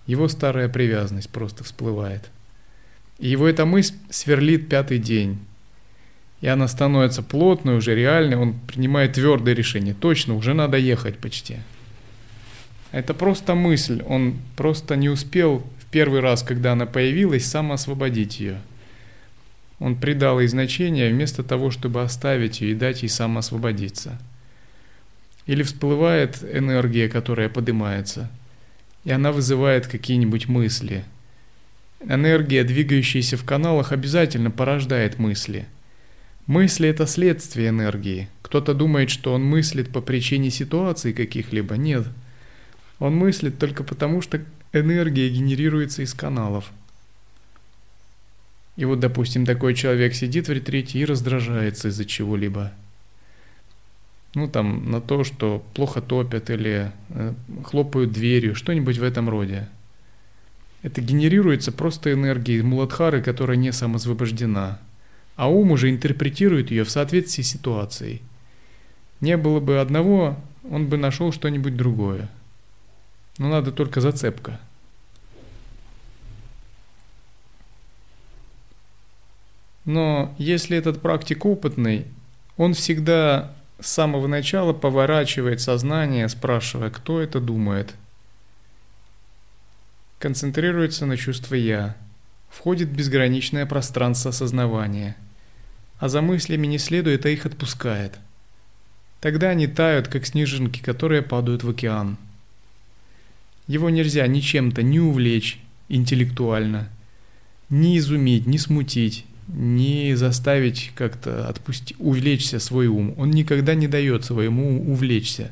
его 0.10 0.28
старая 0.28 0.69
привязанность 0.69 1.30
просто 1.30 1.63
всплывает. 1.63 2.32
И 3.19 3.30
его 3.30 3.48
эта 3.48 3.65
мысль 3.67 3.93
сверлит 4.10 4.67
пятый 4.67 4.98
день. 4.98 5.38
И 6.41 6.48
она 6.48 6.67
становится 6.67 7.22
плотной, 7.22 7.78
уже 7.78 7.93
реальной, 7.93 8.36
он 8.38 8.56
принимает 8.60 9.13
твердое 9.13 9.54
решение. 9.54 9.93
Точно, 9.93 10.34
уже 10.34 10.56
надо 10.56 10.78
ехать 10.78 11.19
почти. 11.19 11.58
Это 12.91 13.13
просто 13.13 13.54
мысль, 13.54 14.02
он 14.08 14.39
просто 14.58 14.95
не 14.95 15.10
успел 15.10 15.60
в 15.78 15.86
первый 15.91 16.22
раз, 16.22 16.41
когда 16.41 16.72
она 16.72 16.88
появилась, 16.88 17.45
сам 17.45 17.72
освободить 17.72 18.39
ее. 18.39 18.60
Он 19.78 19.95
придал 19.95 20.39
ей 20.39 20.48
значение 20.48 21.12
вместо 21.12 21.43
того, 21.43 21.69
чтобы 21.69 22.02
оставить 22.02 22.62
ее 22.62 22.72
и 22.72 22.76
дать 22.76 23.04
ей 23.04 23.10
сам 23.10 23.38
освободиться. 23.38 24.19
Или 25.45 25.62
всплывает 25.62 26.43
энергия, 26.52 27.10
которая 27.10 27.48
поднимается– 27.48 28.32
и 29.04 29.12
она 29.12 29.32
вызывает 29.32 29.88
какие-нибудь 29.88 30.48
мысли. 30.48 31.06
Энергия, 32.02 32.64
двигающаяся 32.64 33.38
в 33.38 33.44
каналах, 33.44 33.92
обязательно 33.92 34.52
порождает 34.52 35.20
мысли. 35.20 35.68
Мысли– 36.48 36.90
это 36.90 37.06
следствие 37.06 37.70
энергии. 37.70 38.30
Кто-то 38.42 38.74
думает, 38.74 39.10
что 39.10 39.34
он 39.34 39.44
мыслит 39.44 39.90
по 39.92 40.02
причине 40.02 40.50
ситуации 40.50 41.14
каких-либо. 41.14 41.76
Нет. 41.76 42.08
Он 43.00 43.16
мыслит 43.16 43.60
только 43.60 43.84
потому, 43.84 44.22
что 44.22 44.42
энергия 44.74 45.30
генерируется 45.30 46.02
из 46.02 46.14
каналов. 46.14 46.72
И 48.78 48.86
вот, 48.86 49.00
допустим, 49.00 49.46
такой 49.46 49.76
человек 49.76 50.16
сидит 50.16 50.48
в 50.48 50.52
ретрите 50.52 51.00
и 51.00 51.06
раздражается 51.06 51.90
из-за 51.90 52.06
чего-либо– 52.06 52.72
ну 54.36 54.48
там 54.48 54.90
на 54.92 55.02
то, 55.02 55.23
что 55.23 55.63
плохо 55.73 56.02
топят 56.02 56.50
или 56.50 56.92
э, 57.10 57.34
хлопают 57.63 58.12
дверью, 58.12 58.56
что-нибудь 58.56 58.98
в 58.98 59.04
этом 59.04 59.30
роде. 59.30 59.67
Это 60.82 61.02
генерируется 61.02 61.71
просто 61.71 62.13
энергией 62.13 62.62
Муладхары, 62.62 63.21
которая 63.21 63.58
не 63.58 63.71
самосвобождена, 63.71 64.80
а 65.36 65.50
ум 65.50 65.71
уже 65.71 65.90
интерпретирует 65.90 66.71
ее 66.71 66.84
в 66.84 66.90
соответствии 66.90 67.44
с 67.44 67.50
ситуацией. 67.50 68.21
Не 69.19 69.36
было 69.36 69.60
бы 69.60 69.80
одного, 69.80 70.38
он 70.69 70.88
бы 70.88 70.98
нашел 70.98 71.34
что-нибудь 71.34 71.75
другое. 71.75 72.30
Но 73.38 73.50
надо 73.50 73.71
только 73.71 74.00
зацепка. 74.00 74.60
Но 79.86 80.34
если 80.38 80.77
этот 80.77 81.02
практик 81.02 81.46
опытный, 81.46 82.06
он 82.58 82.73
всегда 82.73 83.56
с 83.80 83.88
самого 83.88 84.27
начала 84.27 84.73
поворачивает 84.73 85.62
сознание, 85.62 86.27
спрашивая, 86.30 86.90
кто 86.90 87.21
это 87.21 87.40
думает. 87.40 87.96
Концентрируется 90.19 91.06
на 91.06 91.15
чувство 91.15 91.56
«я», 91.56 91.96
входит 92.50 92.90
в 92.90 92.96
безграничное 92.96 93.65
пространство 93.65 94.30
осознавания, 94.30 95.15
а 96.00 96.10
за 96.10 96.21
мыслями 96.21 96.67
не 96.67 96.77
следует, 96.77 97.25
а 97.25 97.30
их 97.30 97.46
отпускает. 97.46 98.19
Тогда 99.21 99.50
они 99.50 99.67
тают, 99.67 100.08
как 100.08 100.25
снежинки, 100.25 100.82
которые 100.82 101.21
падают 101.21 101.63
в 101.63 101.69
океан. 101.69 102.17
Его 103.67 103.90
нельзя 103.90 104.25
ни 104.27 104.40
чем-то 104.40 104.82
не 104.82 105.00
увлечь 105.00 105.60
интеллектуально, 105.90 106.90
ни 107.69 107.98
изумить, 107.98 108.48
ни 108.48 108.58
смутить, 108.58 109.25
не 109.54 110.15
заставить 110.15 110.91
как-то 110.95 111.47
отпустить, 111.47 111.97
увлечься 112.00 112.60
свой 112.60 112.87
ум. 112.87 113.13
Он 113.17 113.31
никогда 113.31 113.75
не 113.75 113.87
дает 113.87 114.25
своему 114.25 114.91
увлечься. 114.91 115.52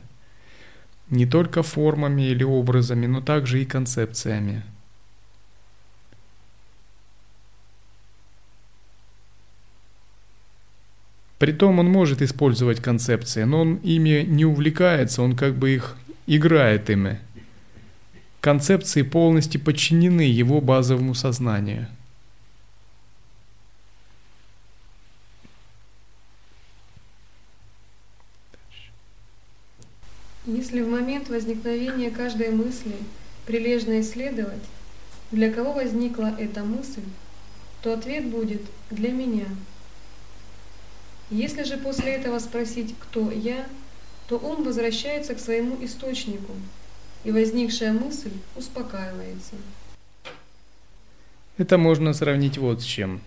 не 1.09 1.25
только 1.25 1.63
формами 1.63 2.23
или 2.23 2.43
образами, 2.43 3.05
но 3.05 3.21
также 3.21 3.61
и 3.61 3.65
концепциями. 3.65 4.63
Притом 11.39 11.79
он 11.79 11.87
может 11.87 12.21
использовать 12.21 12.81
концепции, 12.81 13.43
но 13.43 13.61
он 13.61 13.75
ими 13.75 14.25
не 14.27 14.43
увлекается, 14.43 15.21
он 15.21 15.35
как 15.35 15.55
бы 15.55 15.75
их 15.75 15.95
играет 16.25 16.89
ими. 16.89 17.19
Концепции 18.41 19.03
полностью 19.03 19.61
подчинены 19.61 20.21
его 20.21 20.61
базовому 20.61 21.13
сознанию. 21.13 21.87
Если 30.47 30.79
в 30.79 30.87
момент 30.87 31.27
возникновения 31.27 32.09
каждой 32.09 32.51
мысли 32.51 32.95
прилежно 33.45 33.99
исследовать, 33.99 34.63
для 35.29 35.51
кого 35.51 35.73
возникла 35.73 36.33
эта 36.39 36.63
мысль, 36.63 37.03
то 37.81 37.93
ответ 37.93 38.27
будет 38.27 38.61
«для 38.89 39.11
меня». 39.11 39.45
Если 41.29 41.63
же 41.63 41.75
после 41.75 42.13
этого 42.13 42.39
спросить 42.39 42.95
«кто 42.97 43.29
я?», 43.29 43.67
то 44.29 44.37
ум 44.37 44.63
возвращается 44.63 45.35
к 45.35 45.39
своему 45.39 45.83
источнику, 45.83 46.53
и 47.25 47.31
возникшая 47.31 47.91
мысль 47.91 48.31
успокаивается. 48.55 49.55
Это 51.57 51.77
можно 51.77 52.13
сравнить 52.13 52.57
вот 52.57 52.81
с 52.81 52.85
чем. 52.85 53.19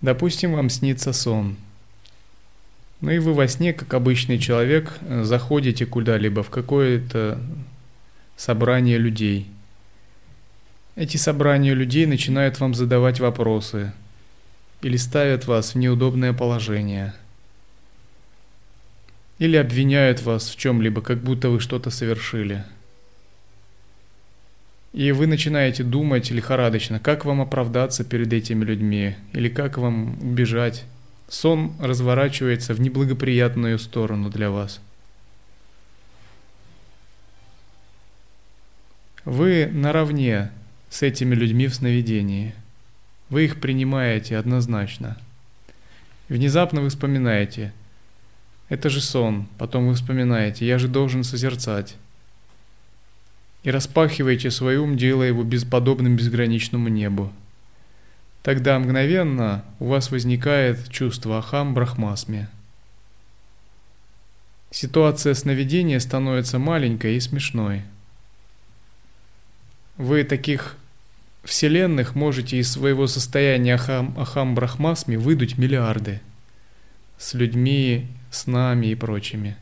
Допустим, 0.00 0.54
вам 0.54 0.70
снится 0.70 1.12
сон. 1.12 1.56
Ну 3.06 3.12
и 3.12 3.20
вы 3.20 3.34
во 3.34 3.46
сне, 3.46 3.72
как 3.72 3.94
обычный 3.94 4.36
человек, 4.36 4.92
заходите 5.22 5.86
куда-либо 5.86 6.42
в 6.42 6.50
какое-то 6.50 7.40
собрание 8.36 8.98
людей. 8.98 9.46
Эти 10.96 11.16
собрания 11.16 11.72
людей 11.72 12.06
начинают 12.06 12.58
вам 12.58 12.74
задавать 12.74 13.20
вопросы– 13.20 13.92
или 14.82 14.96
ставят 14.96 15.46
вас 15.46 15.74
в 15.74 15.78
неудобное 15.78 16.32
положение, 16.32 17.14
или 19.38 19.56
обвиняют 19.56 20.22
вас 20.22 20.48
в 20.48 20.56
чем-либо, 20.56 21.00
как 21.02 21.18
будто 21.18 21.48
вы 21.48 21.60
что-то 21.60 21.90
совершили. 21.90 22.64
И 24.92 25.12
вы 25.12 25.26
начинаете 25.26 25.82
думать 25.82 26.30
лихорадочно, 26.30 26.98
как 26.98 27.24
вам 27.24 27.40
оправдаться 27.40 28.04
перед 28.04 28.32
этими 28.32 28.64
людьми, 28.64 29.16
или 29.32 29.48
как 29.48 29.78
вам 29.78 30.18
убежать. 30.22 30.84
Сон 31.28 31.74
разворачивается 31.80 32.74
в 32.74 32.80
неблагоприятную 32.80 33.78
сторону 33.78 34.30
для 34.30 34.50
вас. 34.50 34.80
Вы 39.24 39.66
наравне 39.72 40.52
с 40.88 41.02
этими 41.02 41.34
людьми 41.34 41.66
в 41.66 41.74
сновидении– 41.74 42.54
вы 43.28 43.44
их 43.44 43.60
принимаете 43.60 44.36
однозначно. 44.36 45.16
Внезапно 46.28 46.80
вы 46.80 46.90
вспоминаете, 46.90 47.72
это 48.68 48.88
же 48.88 49.00
сон, 49.00 49.48
потом 49.58 49.88
вы 49.88 49.94
вспоминаете, 49.94 50.66
я 50.66 50.78
же 50.78 50.86
должен 50.88 51.24
созерцать. 51.24 51.96
И 53.64 53.70
распахиваете 53.70 54.52
свой 54.52 54.76
ум, 54.76 54.96
делая 54.96 55.28
его 55.28 55.42
бесподобным 55.42 56.16
безграничному 56.16 56.88
небу. 56.88 57.32
Тогда 58.46 58.78
мгновенно 58.78 59.64
у 59.80 59.86
вас 59.86 60.12
возникает 60.12 60.88
чувство 60.88 61.38
ахам 61.38 61.74
брахмасме. 61.74 62.48
Ситуация 64.70 65.34
сновидения 65.34 65.98
становится 65.98 66.60
маленькой 66.60 67.16
и 67.16 67.20
смешной. 67.20 67.82
Вы 69.96 70.22
таких 70.22 70.76
вселенных 71.42 72.14
можете 72.14 72.58
из 72.58 72.70
своего 72.70 73.08
состояния 73.08 73.74
Ахам, 73.74 74.16
Ахам 74.16 74.54
Брахмасми 74.54 75.16
выдуть 75.16 75.58
миллиарды 75.58 76.20
с 77.18 77.34
людьми, 77.34 78.06
с 78.30 78.46
нами 78.46 78.86
и 78.86 78.94
прочими. 78.94 79.56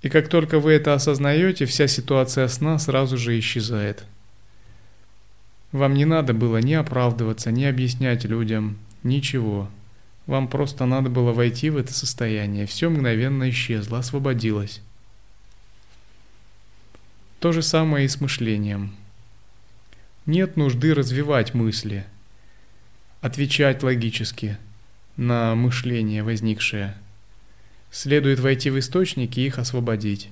И 0.00 0.08
как 0.08 0.28
только 0.28 0.60
вы 0.60 0.72
это 0.72 0.94
осознаете, 0.94 1.66
вся 1.66 1.88
ситуация 1.88 2.48
сна 2.48 2.78
сразу 2.78 3.18
же 3.18 3.38
исчезает. 3.38 4.06
Вам 5.72 5.94
не 5.94 6.04
надо 6.04 6.32
было 6.32 6.58
ни 6.58 6.72
оправдываться, 6.72 7.50
ни 7.50 7.64
объяснять 7.64 8.24
людям, 8.24 8.78
ничего. 9.02 9.68
Вам 10.26 10.48
просто 10.48 10.86
надо 10.86 11.10
было 11.10 11.32
войти 11.32 11.70
в 11.70 11.76
это 11.76 11.92
состояние. 11.92 12.66
Все 12.66 12.88
мгновенно 12.88 13.48
исчезло, 13.50 13.98
освободилось. 13.98 14.80
То 17.40 17.52
же 17.52 17.62
самое 17.62 18.06
и 18.06 18.08
с 18.08 18.20
мышлением. 18.20 18.94
Нет 20.26 20.56
нужды 20.56 20.92
развивать 20.92 21.54
мысли, 21.54 22.04
отвечать 23.20 23.82
логически 23.82 24.58
на 25.16 25.54
мышление 25.54 26.22
возникшее. 26.22 26.94
Следует 27.90 28.40
войти 28.40 28.70
в 28.70 28.78
источники 28.78 29.40
и 29.40 29.46
их 29.46 29.58
освободить. 29.58 30.28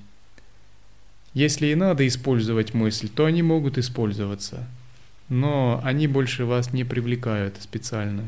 Если 1.33 1.67
и 1.67 1.75
надо 1.75 2.07
использовать 2.07 2.73
мысль, 2.73 3.09
то 3.09 3.25
они 3.25 3.41
могут 3.41 3.77
использоваться, 3.77 4.67
но 5.29 5.81
они 5.83 6.07
больше 6.07 6.45
вас 6.45 6.73
не 6.73 6.83
привлекают 6.83 7.55
специально. 7.61 8.27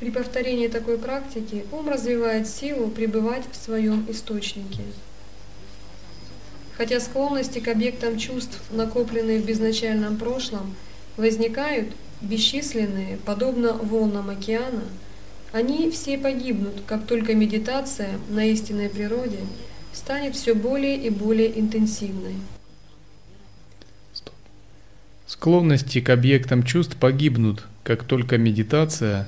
При 0.00 0.10
повторении 0.10 0.66
такой 0.66 0.98
практики 0.98 1.64
ум 1.70 1.88
развивает 1.88 2.48
силу 2.48 2.88
пребывать 2.88 3.44
в 3.50 3.56
своем 3.56 4.04
источнике. 4.10 4.82
Хотя 6.76 6.98
склонности 6.98 7.60
к 7.60 7.68
объектам 7.68 8.18
чувств, 8.18 8.60
накопленные 8.70 9.40
в 9.40 9.46
безначальном 9.46 10.16
прошлом, 10.16 10.74
возникают 11.16 11.92
бесчисленные, 12.20 13.18
подобно 13.18 13.74
волнам 13.74 14.30
океана, 14.30 14.82
они 15.52 15.90
все 15.90 16.18
погибнут, 16.18 16.82
как 16.86 17.06
только 17.06 17.34
медитация 17.34 18.18
на 18.30 18.46
истинной 18.46 18.88
природе 18.88 19.38
станет 19.92 20.34
все 20.34 20.54
более 20.54 20.96
и 20.96 21.10
более 21.10 21.60
интенсивной. 21.60 22.34
Склонности 25.32 26.02
к 26.02 26.10
объектам 26.10 26.62
чувств 26.62 26.94
погибнут, 26.98 27.66
как 27.84 28.04
только 28.04 28.36
медитация 28.36 29.26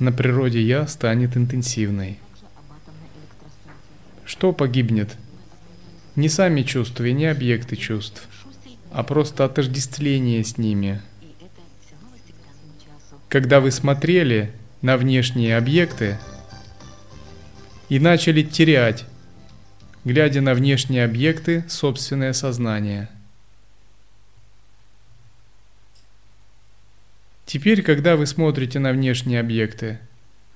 на 0.00 0.10
природе 0.10 0.60
«я» 0.60 0.88
станет 0.88 1.36
интенсивной. 1.36 2.18
Что 4.24 4.52
погибнет– 4.52 5.16
не 6.16 6.28
сами 6.28 6.62
чувства 6.62 7.04
и 7.04 7.12
не 7.12 7.26
объекты 7.26 7.76
чувств, 7.76 8.26
а 8.90 9.04
просто 9.04 9.44
отождествление 9.44 10.42
с 10.42 10.58
ними. 10.58 11.00
Когда 13.28 13.60
вы 13.60 13.70
смотрели 13.70 14.50
на 14.80 14.96
внешние 14.96 15.56
объекты 15.56 16.18
и 17.88 18.00
начали 18.00 18.42
терять, 18.42 19.04
глядя 20.04 20.40
на 20.40 20.54
внешние 20.54 21.04
объекты, 21.04 21.64
собственное 21.68 22.32
сознание. 22.32 23.08
Теперь, 27.52 27.82
когда 27.82 28.16
вы 28.16 28.26
смотрите 28.26 28.78
на 28.78 28.92
внешние 28.92 29.38
объекты, 29.38 29.98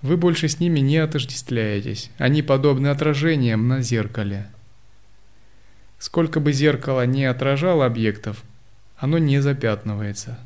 вы 0.01 0.17
больше 0.17 0.49
с 0.49 0.61
ними 0.61 0.81
не 0.81 0.97
отождествляетесь. 0.97 2.11
Они 2.17 2.41
подобны 2.43 2.89
отражениям 2.89 3.69
на 3.69 3.83
зеркале– 3.83 4.49
Сколько 5.99 6.41
бы 6.41 6.53
зеркало 6.53 7.07
не 7.07 7.25
отражало 7.25 7.87
объектов, 7.87 8.45
оно 8.97 9.19
не 9.19 9.41
запятнывается. 9.41 10.39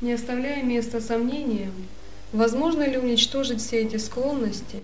Не 0.00 0.14
оставляя 0.14 0.62
места 0.62 1.00
сомнениям, 1.02 1.72
возможно 2.32 2.88
ли 2.88 2.96
уничтожить 2.96 3.60
все 3.60 3.82
эти 3.82 3.98
склонности? 3.98 4.82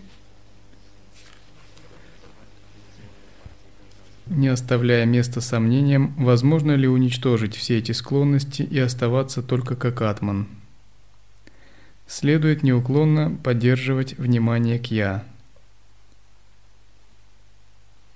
Не 4.27 4.49
оставляя 4.49 5.07
места 5.07 5.41
сомнениям, 5.41 6.15
возможно 6.17 6.73
ли 6.73 6.89
уничтожить 6.89 7.57
все 7.57 7.79
эти 7.79 7.93
склонности 7.93 8.63
и 8.63 8.79
оставаться 8.79 9.43
только 9.43 9.77
как 9.77 10.03
атман– 10.03 10.49
следует 12.07 12.63
неуклонно 12.63 13.37
поддерживать 13.43 14.17
внимание 14.19 14.79
к 14.79 14.87
«я». 14.87 15.25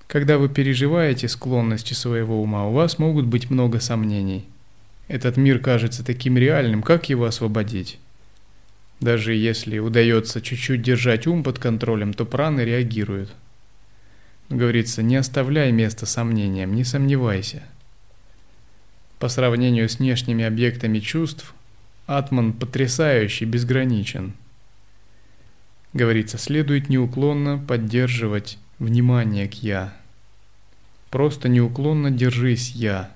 Когда 0.06 0.38
вы 0.38 0.48
переживаете 0.48 1.28
склонности 1.28 1.94
своего 1.94 2.42
ума, 2.42 2.66
у 2.66 2.72
вас 2.72 2.98
могут 2.98 3.26
быть 3.26 3.48
много 3.48 3.78
сомнений. 3.78 4.44
Этот 5.06 5.36
мир 5.36 5.60
кажется 5.60 6.04
таким 6.04 6.36
реальным, 6.36 6.82
как 6.82 7.08
его 7.08 7.26
освободить? 7.26 7.98
Даже 8.98 9.34
если 9.34 9.78
удается 9.78 10.40
чуть-чуть 10.40 10.82
держать 10.82 11.28
ум 11.28 11.44
под 11.44 11.60
контролем, 11.60 12.12
то 12.12 12.26
праны 12.26 12.62
реагируют. 12.62 13.32
Говорится, 14.50 15.02
не 15.02 15.16
оставляй 15.16 15.72
места 15.72 16.04
сомнениям, 16.04 16.74
не 16.74 16.84
сомневайся. 16.84 17.62
По 19.18 19.28
сравнению 19.28 19.88
с 19.88 19.98
внешними 19.98 20.44
объектами 20.44 20.98
чувств– 20.98 21.54
Атман 22.10 22.54
потрясающий, 22.54 23.44
безграничен. 23.44 24.32
Говорится, 25.92 26.38
следует 26.38 26.88
неуклонно 26.88 27.56
поддерживать 27.56 28.58
внимание 28.80 29.46
к 29.46 29.54
«я». 29.54 29.96
Просто 31.10 31.48
неуклонно 31.48 32.10
держись 32.10 32.70
«я». 32.70 33.12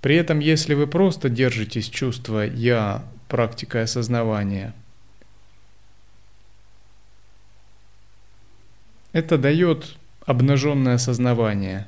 При 0.00 0.14
этом, 0.14 0.38
если 0.38 0.74
вы 0.74 0.86
просто 0.86 1.28
держитесь 1.28 1.88
чувства 1.88 2.46
«я» 2.46 3.04
практикой 3.26 3.82
осознавания, 3.82 4.72
это 9.12 9.38
дает 9.38 9.96
обнаженное 10.26 10.94
осознавание. 10.94 11.86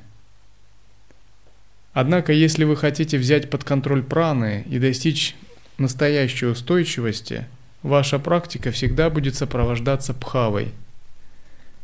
Однако, 1.93 2.33
если 2.33 2.63
вы 2.63 2.75
хотите 2.75 3.17
взять 3.17 3.49
под 3.49 3.63
контроль 3.63 4.03
праны 4.03 4.65
и 4.69 4.79
достичь 4.79 5.35
настоящей 5.77 6.47
устойчивости, 6.47 7.45
ваша 7.83 8.19
практика 8.19 8.71
всегда 8.71 9.09
будет 9.09 9.35
сопровождаться 9.35 10.13
пхавой. 10.13 10.73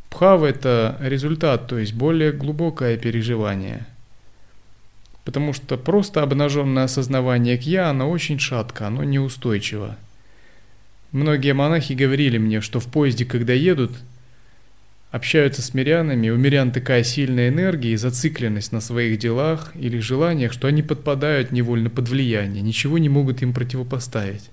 Пхава– 0.09 0.45
это 0.47 0.97
результат, 0.99 1.67
то 1.67 1.77
есть 1.77 1.93
более 1.93 2.31
глубокое 2.31 2.97
переживание– 2.97 3.85
Потому 5.29 5.53
что 5.53 5.77
просто 5.77 6.23
обнаженное 6.23 6.85
осознавание 6.85 7.55
к 7.55 7.61
«я», 7.61 7.91
оно 7.91 8.09
очень 8.09 8.39
шатко, 8.39 8.87
оно 8.87 9.03
неустойчиво. 9.03 9.95
Многие 11.11 11.53
монахи 11.53 11.93
говорили 11.93 12.39
мне, 12.39 12.61
что 12.61 12.79
в 12.79 12.87
поезде, 12.87 13.25
когда 13.25 13.53
едут, 13.53 13.91
общаются 15.11 15.61
с 15.61 15.73
мирянами, 15.73 16.29
у 16.29 16.37
мирян 16.37 16.71
такая 16.71 17.03
сильная 17.03 17.49
энергия 17.49 17.93
и 17.93 17.97
зацикленность 17.97 18.71
на 18.71 18.81
своих 18.81 19.19
делах 19.19 19.71
или 19.75 19.99
желаниях, 19.99 20.53
что 20.53 20.67
они 20.67 20.83
подпадают 20.83 21.51
невольно 21.51 21.89
под 21.89 22.09
влияние, 22.09 22.61
ничего 22.61 22.97
не 22.97 23.09
могут 23.09 23.41
им 23.41 23.53
противопоставить. 23.53 24.49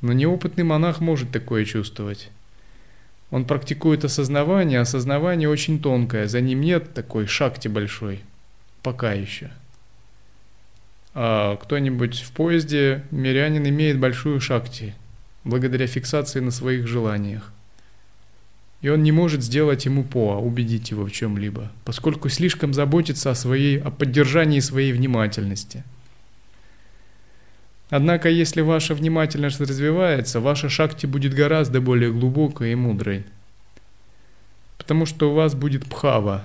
Но 0.00 0.12
неопытный 0.12 0.64
монах 0.64 1.00
может 1.00 1.30
такое 1.30 1.64
чувствовать. 1.64 2.30
Он 3.30 3.46
практикует 3.46 4.04
осознавание, 4.04 4.78
а 4.78 4.82
осознавание 4.82 5.48
очень 5.48 5.80
тонкое, 5.80 6.28
за 6.28 6.40
ним 6.40 6.60
нет 6.60 6.92
такой 6.94 7.26
шахти 7.26 7.68
большой– 7.68 8.20
Пока 8.84 9.14
еще. 9.14 9.50
А 11.14 11.56
кто-нибудь 11.56 12.20
в 12.20 12.32
поезде, 12.32 13.02
мирянин 13.10 13.66
имеет 13.66 13.98
большую 13.98 14.42
шакти, 14.42 14.94
благодаря 15.42 15.86
фиксации 15.86 16.40
на 16.40 16.50
своих 16.50 16.86
желаниях. 16.86 17.53
И 18.84 18.88
он 18.90 19.02
не 19.02 19.12
может 19.12 19.42
сделать 19.42 19.86
ему 19.86 20.04
поа, 20.04 20.36
убедить 20.36 20.90
его 20.90 21.06
в 21.06 21.10
чем-либо, 21.10 21.72
поскольку 21.86 22.28
слишком 22.28 22.74
заботится 22.74 23.30
о, 23.30 23.34
своей, 23.34 23.80
о 23.80 23.90
поддержании 23.90 24.60
своей 24.60 24.92
внимательности. 24.92 25.82
Однако, 27.88 28.28
если 28.28 28.60
ваша 28.60 28.94
внимательность 28.94 29.58
развивается, 29.58 30.38
ваша 30.38 30.68
шакти 30.68 31.06
будет 31.06 31.32
гораздо 31.32 31.80
более 31.80 32.12
глубокой 32.12 32.72
и 32.72 32.74
мудрой. 32.74 33.24
Потому 34.76 35.06
что 35.06 35.30
у 35.30 35.34
вас 35.34 35.54
будет 35.54 35.86
пхава, 35.86 36.44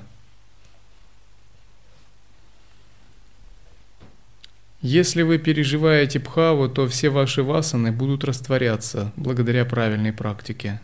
Если 4.82 5.24
вы 5.24 5.40
переживаете 5.40 6.22
пхаву, 6.22 6.70
то 6.70 6.88
все 6.88 7.10
ваши 7.10 7.44
васаны 7.44 7.92
будут 7.92 8.24
растворяться 8.24 9.12
благодаря 9.18 9.66
правильной 9.66 10.14
практике. 10.14 10.80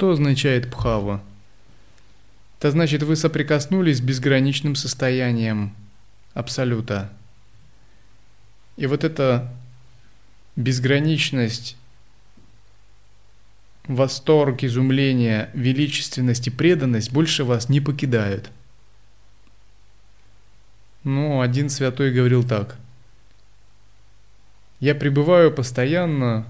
Что 0.00 0.12
означает 0.12 0.70
пхава? 0.70 1.22
Это 2.58 2.70
значит, 2.70 3.02
вы 3.02 3.16
соприкоснулись 3.16 3.98
с 3.98 4.00
безграничным 4.00 4.74
состоянием 4.74 5.74
Абсолюта. 6.32 7.12
И 8.78 8.86
вот 8.86 9.04
эта 9.04 9.52
безграничность, 10.56 11.76
восторг, 13.86 14.64
изумление, 14.64 15.50
величественность 15.52 16.46
и 16.46 16.50
преданность 16.50 17.12
больше 17.12 17.44
вас 17.44 17.68
не 17.68 17.82
покидают– 17.82 18.50
ну, 21.04 21.42
один 21.42 21.68
святой 21.68 22.10
говорил 22.10 22.42
так. 22.42 22.78
Я 24.80 24.94
пребываю 24.94 25.52
постоянно 25.52 26.46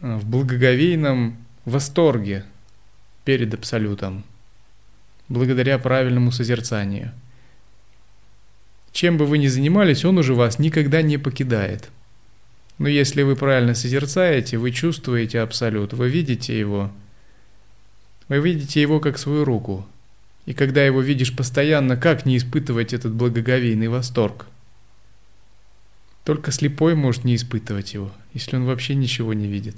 в 0.00 0.28
благоговейном 0.28 1.36
восторге 1.64 2.44
перед 3.24 3.54
Абсолютом, 3.54 4.24
благодаря 5.28 5.78
правильному 5.78 6.32
созерцанию. 6.32 7.12
Чем 8.92 9.16
бы 9.16 9.26
вы 9.26 9.38
ни 9.38 9.46
занимались, 9.46 10.04
он 10.04 10.18
уже 10.18 10.34
вас 10.34 10.58
никогда 10.58 11.02
не 11.02 11.18
покидает. 11.18 11.90
Но 12.78 12.88
если 12.88 13.22
вы 13.22 13.36
правильно 13.36 13.74
созерцаете, 13.74 14.58
вы 14.58 14.70
чувствуете 14.70 15.40
Абсолют, 15.40 15.92
вы 15.92 16.08
видите 16.08 16.58
его, 16.58 16.90
вы 18.28 18.40
видите 18.40 18.80
его 18.80 19.00
как 19.00 19.18
свою 19.18 19.44
руку– 19.44 19.86
и 20.44 20.54
когда 20.54 20.84
его 20.84 21.00
видишь 21.00 21.34
постоянно, 21.34 21.96
как 21.96 22.26
не 22.26 22.36
испытывать 22.36 22.92
этот 22.92 23.12
благоговейный 23.12 23.88
восторг? 23.88 24.46
Только 26.24 26.50
слепой 26.50 26.94
может 26.94 27.24
не 27.24 27.36
испытывать 27.36 27.94
его, 27.94 28.12
если 28.32 28.56
он 28.56 28.64
вообще 28.64 28.94
ничего 28.94 29.34
не 29.34 29.46
видит. 29.46 29.76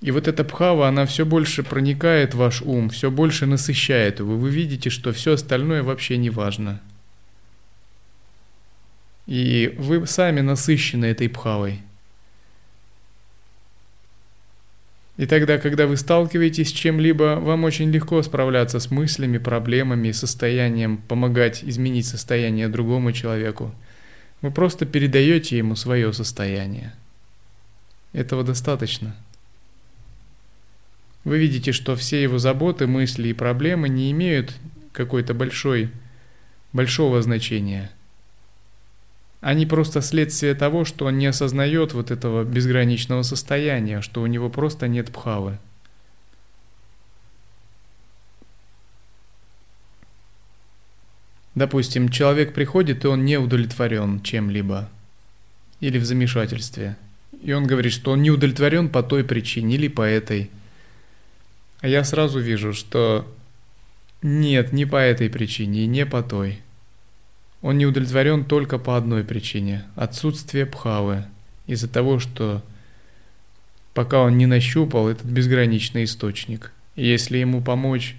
И 0.00 0.12
вот 0.12 0.28
эта 0.28 0.44
пхава, 0.44 0.86
она 0.86 1.06
все 1.06 1.26
больше 1.26 1.64
проникает 1.64 2.34
в 2.34 2.38
ваш 2.38 2.62
ум, 2.62 2.88
все 2.88 3.10
больше 3.10 3.46
насыщает 3.46 4.20
его. 4.20 4.36
Вы 4.36 4.50
видите, 4.50 4.90
что 4.90 5.12
все 5.12 5.32
остальное 5.32 5.82
вообще 5.82 6.16
не 6.16 6.30
важно. 6.30 6.80
И 9.26 9.74
вы 9.76 10.06
сами 10.06 10.40
насыщены 10.40 11.06
этой 11.06 11.28
пхавой. 11.28 11.82
И 15.16 15.26
тогда, 15.26 15.58
когда 15.58 15.88
вы 15.88 15.96
сталкиваетесь 15.96 16.68
с 16.68 16.72
чем-либо, 16.72 17.40
вам 17.40 17.64
очень 17.64 17.90
легко 17.90 18.22
справляться 18.22 18.78
с 18.78 18.92
мыслями, 18.92 19.38
проблемами, 19.38 20.12
состоянием, 20.12 20.98
помогать 20.98 21.64
изменить 21.64 22.06
состояние 22.06 22.68
другому 22.68 23.10
человеку. 23.10 23.74
Вы 24.42 24.52
просто 24.52 24.86
передаете 24.86 25.58
ему 25.58 25.74
свое 25.74 26.12
состояние. 26.12 26.94
Этого 28.12 28.44
достаточно. 28.44 29.16
Вы 31.28 31.38
видите, 31.38 31.72
что 31.72 31.94
все 31.94 32.22
его 32.22 32.38
заботы, 32.38 32.86
мысли 32.86 33.28
и 33.28 33.34
проблемы 33.34 33.90
не 33.90 34.10
имеют 34.12 34.56
какой-то 34.92 35.34
большой, 35.34 35.90
большого 36.72 37.20
значения– 37.20 37.90
они 39.40 39.66
просто 39.66 40.00
следствие 40.02 40.54
того, 40.54 40.84
что 40.84 41.06
он 41.06 41.18
не 41.18 41.26
осознает 41.26 41.94
вот 41.94 42.10
этого 42.10 42.42
безграничного 42.42 43.22
состояния, 43.22 44.00
что 44.00 44.20
у 44.20 44.26
него 44.26 44.50
просто 44.50 44.88
нет 44.88 45.12
пхавы. 45.12 45.58
Допустим, 51.54 52.08
человек 52.08 52.52
приходит, 52.52 53.04
и 53.04 53.08
он 53.08 53.24
не 53.24 53.36
удовлетворен 53.36 54.20
чем-либо 54.22 54.88
или 55.80 55.98
в 55.98 56.04
замешательстве. 56.04 56.96
И 57.40 57.52
он 57.52 57.66
говорит, 57.66 57.92
что 57.92 58.12
он 58.12 58.22
не 58.22 58.32
удовлетворен 58.32 58.88
по 58.88 59.04
той 59.04 59.22
причине 59.22 59.76
или 59.76 59.86
по 59.86 60.02
этой. 60.02 60.50
А 61.80 61.88
я 61.88 62.02
сразу 62.04 62.40
вижу, 62.40 62.72
что 62.72 63.26
нет, 64.22 64.72
не 64.72 64.84
по 64.84 64.96
этой 64.96 65.30
причине 65.30 65.84
и 65.84 65.86
не 65.86 66.04
по 66.04 66.22
той. 66.22 66.60
Он 67.62 67.78
не 67.78 67.86
удовлетворен 67.86 68.44
только 68.44 68.78
по 68.78 68.96
одной 68.96 69.24
причине– 69.24 69.84
отсутствие 69.96 70.66
пхавы, 70.66 71.24
из-за 71.66 71.88
того, 71.88 72.18
что 72.18 72.62
пока 73.94 74.20
он 74.20 74.38
не 74.38 74.46
нащупал 74.46 75.08
этот 75.08 75.26
безграничный 75.26 76.04
источник. 76.04 76.72
И 76.94 77.06
если 77.06 77.38
ему 77.38 77.62
помочь 77.62 78.16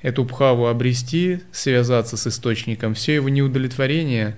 эту 0.00 0.24
пхаву 0.24 0.66
обрести, 0.66 1.40
связаться 1.50 2.16
с 2.16 2.26
источником, 2.26 2.94
все 2.94 3.14
его 3.14 3.28
неудовлетворение 3.30 4.36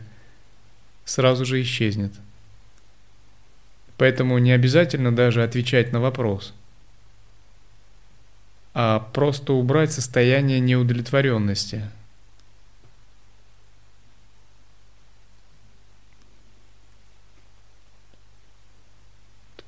сразу 1.05 1.45
же 1.45 1.61
исчезнет. 1.62 2.12
Поэтому 3.97 4.39
не 4.39 4.53
обязательно 4.53 5.14
даже 5.14 5.43
отвечать 5.43 5.93
на 5.93 6.01
вопрос, 6.01 6.55
а 8.79 9.01
просто 9.01 9.55
убрать 9.55 9.93
состояние 9.93 10.61
неудовлетворенности– 10.61 11.83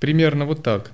Примерно 0.01 0.45
вот 0.45 0.63
так. 0.63 0.91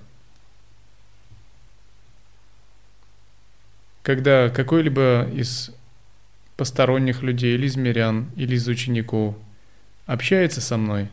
Когда 4.02 4.48
какой-либо 4.48 5.28
из 5.32 5.70
посторонних 6.56 7.22
людей, 7.22 7.54
или 7.54 7.66
из 7.66 7.76
мирян, 7.76 8.30
или 8.36 8.54
из 8.54 8.66
учеников 8.68 9.34
общается 10.06 10.60
со 10.60 10.76
мной, 10.76 11.08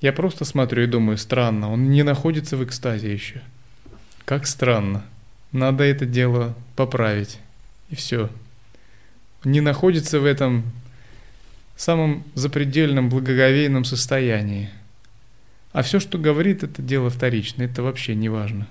я 0.00 0.12
просто 0.12 0.44
смотрю 0.44 0.84
и 0.84 0.86
думаю, 0.86 1.18
странно, 1.18 1.70
он 1.72 1.90
не 1.90 2.02
находится 2.02 2.56
в 2.56 2.64
экстазе 2.64 3.12
еще. 3.12 3.42
Как 4.24 4.46
странно. 4.46 5.04
Надо 5.52 5.84
это 5.84 6.06
дело 6.06 6.54
поправить. 6.76 7.38
И 7.90 7.94
все. 7.94 8.30
не 9.44 9.60
находится 9.60 10.20
в 10.20 10.24
этом 10.24 10.64
самом 11.76 12.24
запредельном 12.34 13.08
благоговейном 13.08 13.84
состоянии. 13.84 14.68
А 15.72 15.82
все, 15.82 16.00
что 16.00 16.18
говорит, 16.18 16.62
это 16.62 16.82
дело 16.82 17.08
вторичное, 17.08 17.66
это 17.66 17.82
вообще 17.82 18.14
не 18.14 18.28
важно. 18.28 18.66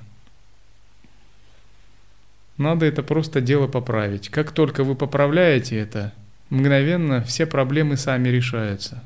Надо 2.58 2.86
это 2.86 3.04
просто 3.04 3.40
дело 3.40 3.68
поправить. 3.68 4.30
Как 4.30 4.52
только 4.52 4.84
вы 4.84 4.96
поправляете 4.96 5.78
это, 5.78 6.14
мгновенно 6.50 7.24
все 7.24 7.46
проблемы 7.46 7.98
сами 7.98 8.30
решаются. 8.30 9.04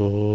Oh. 0.00 0.29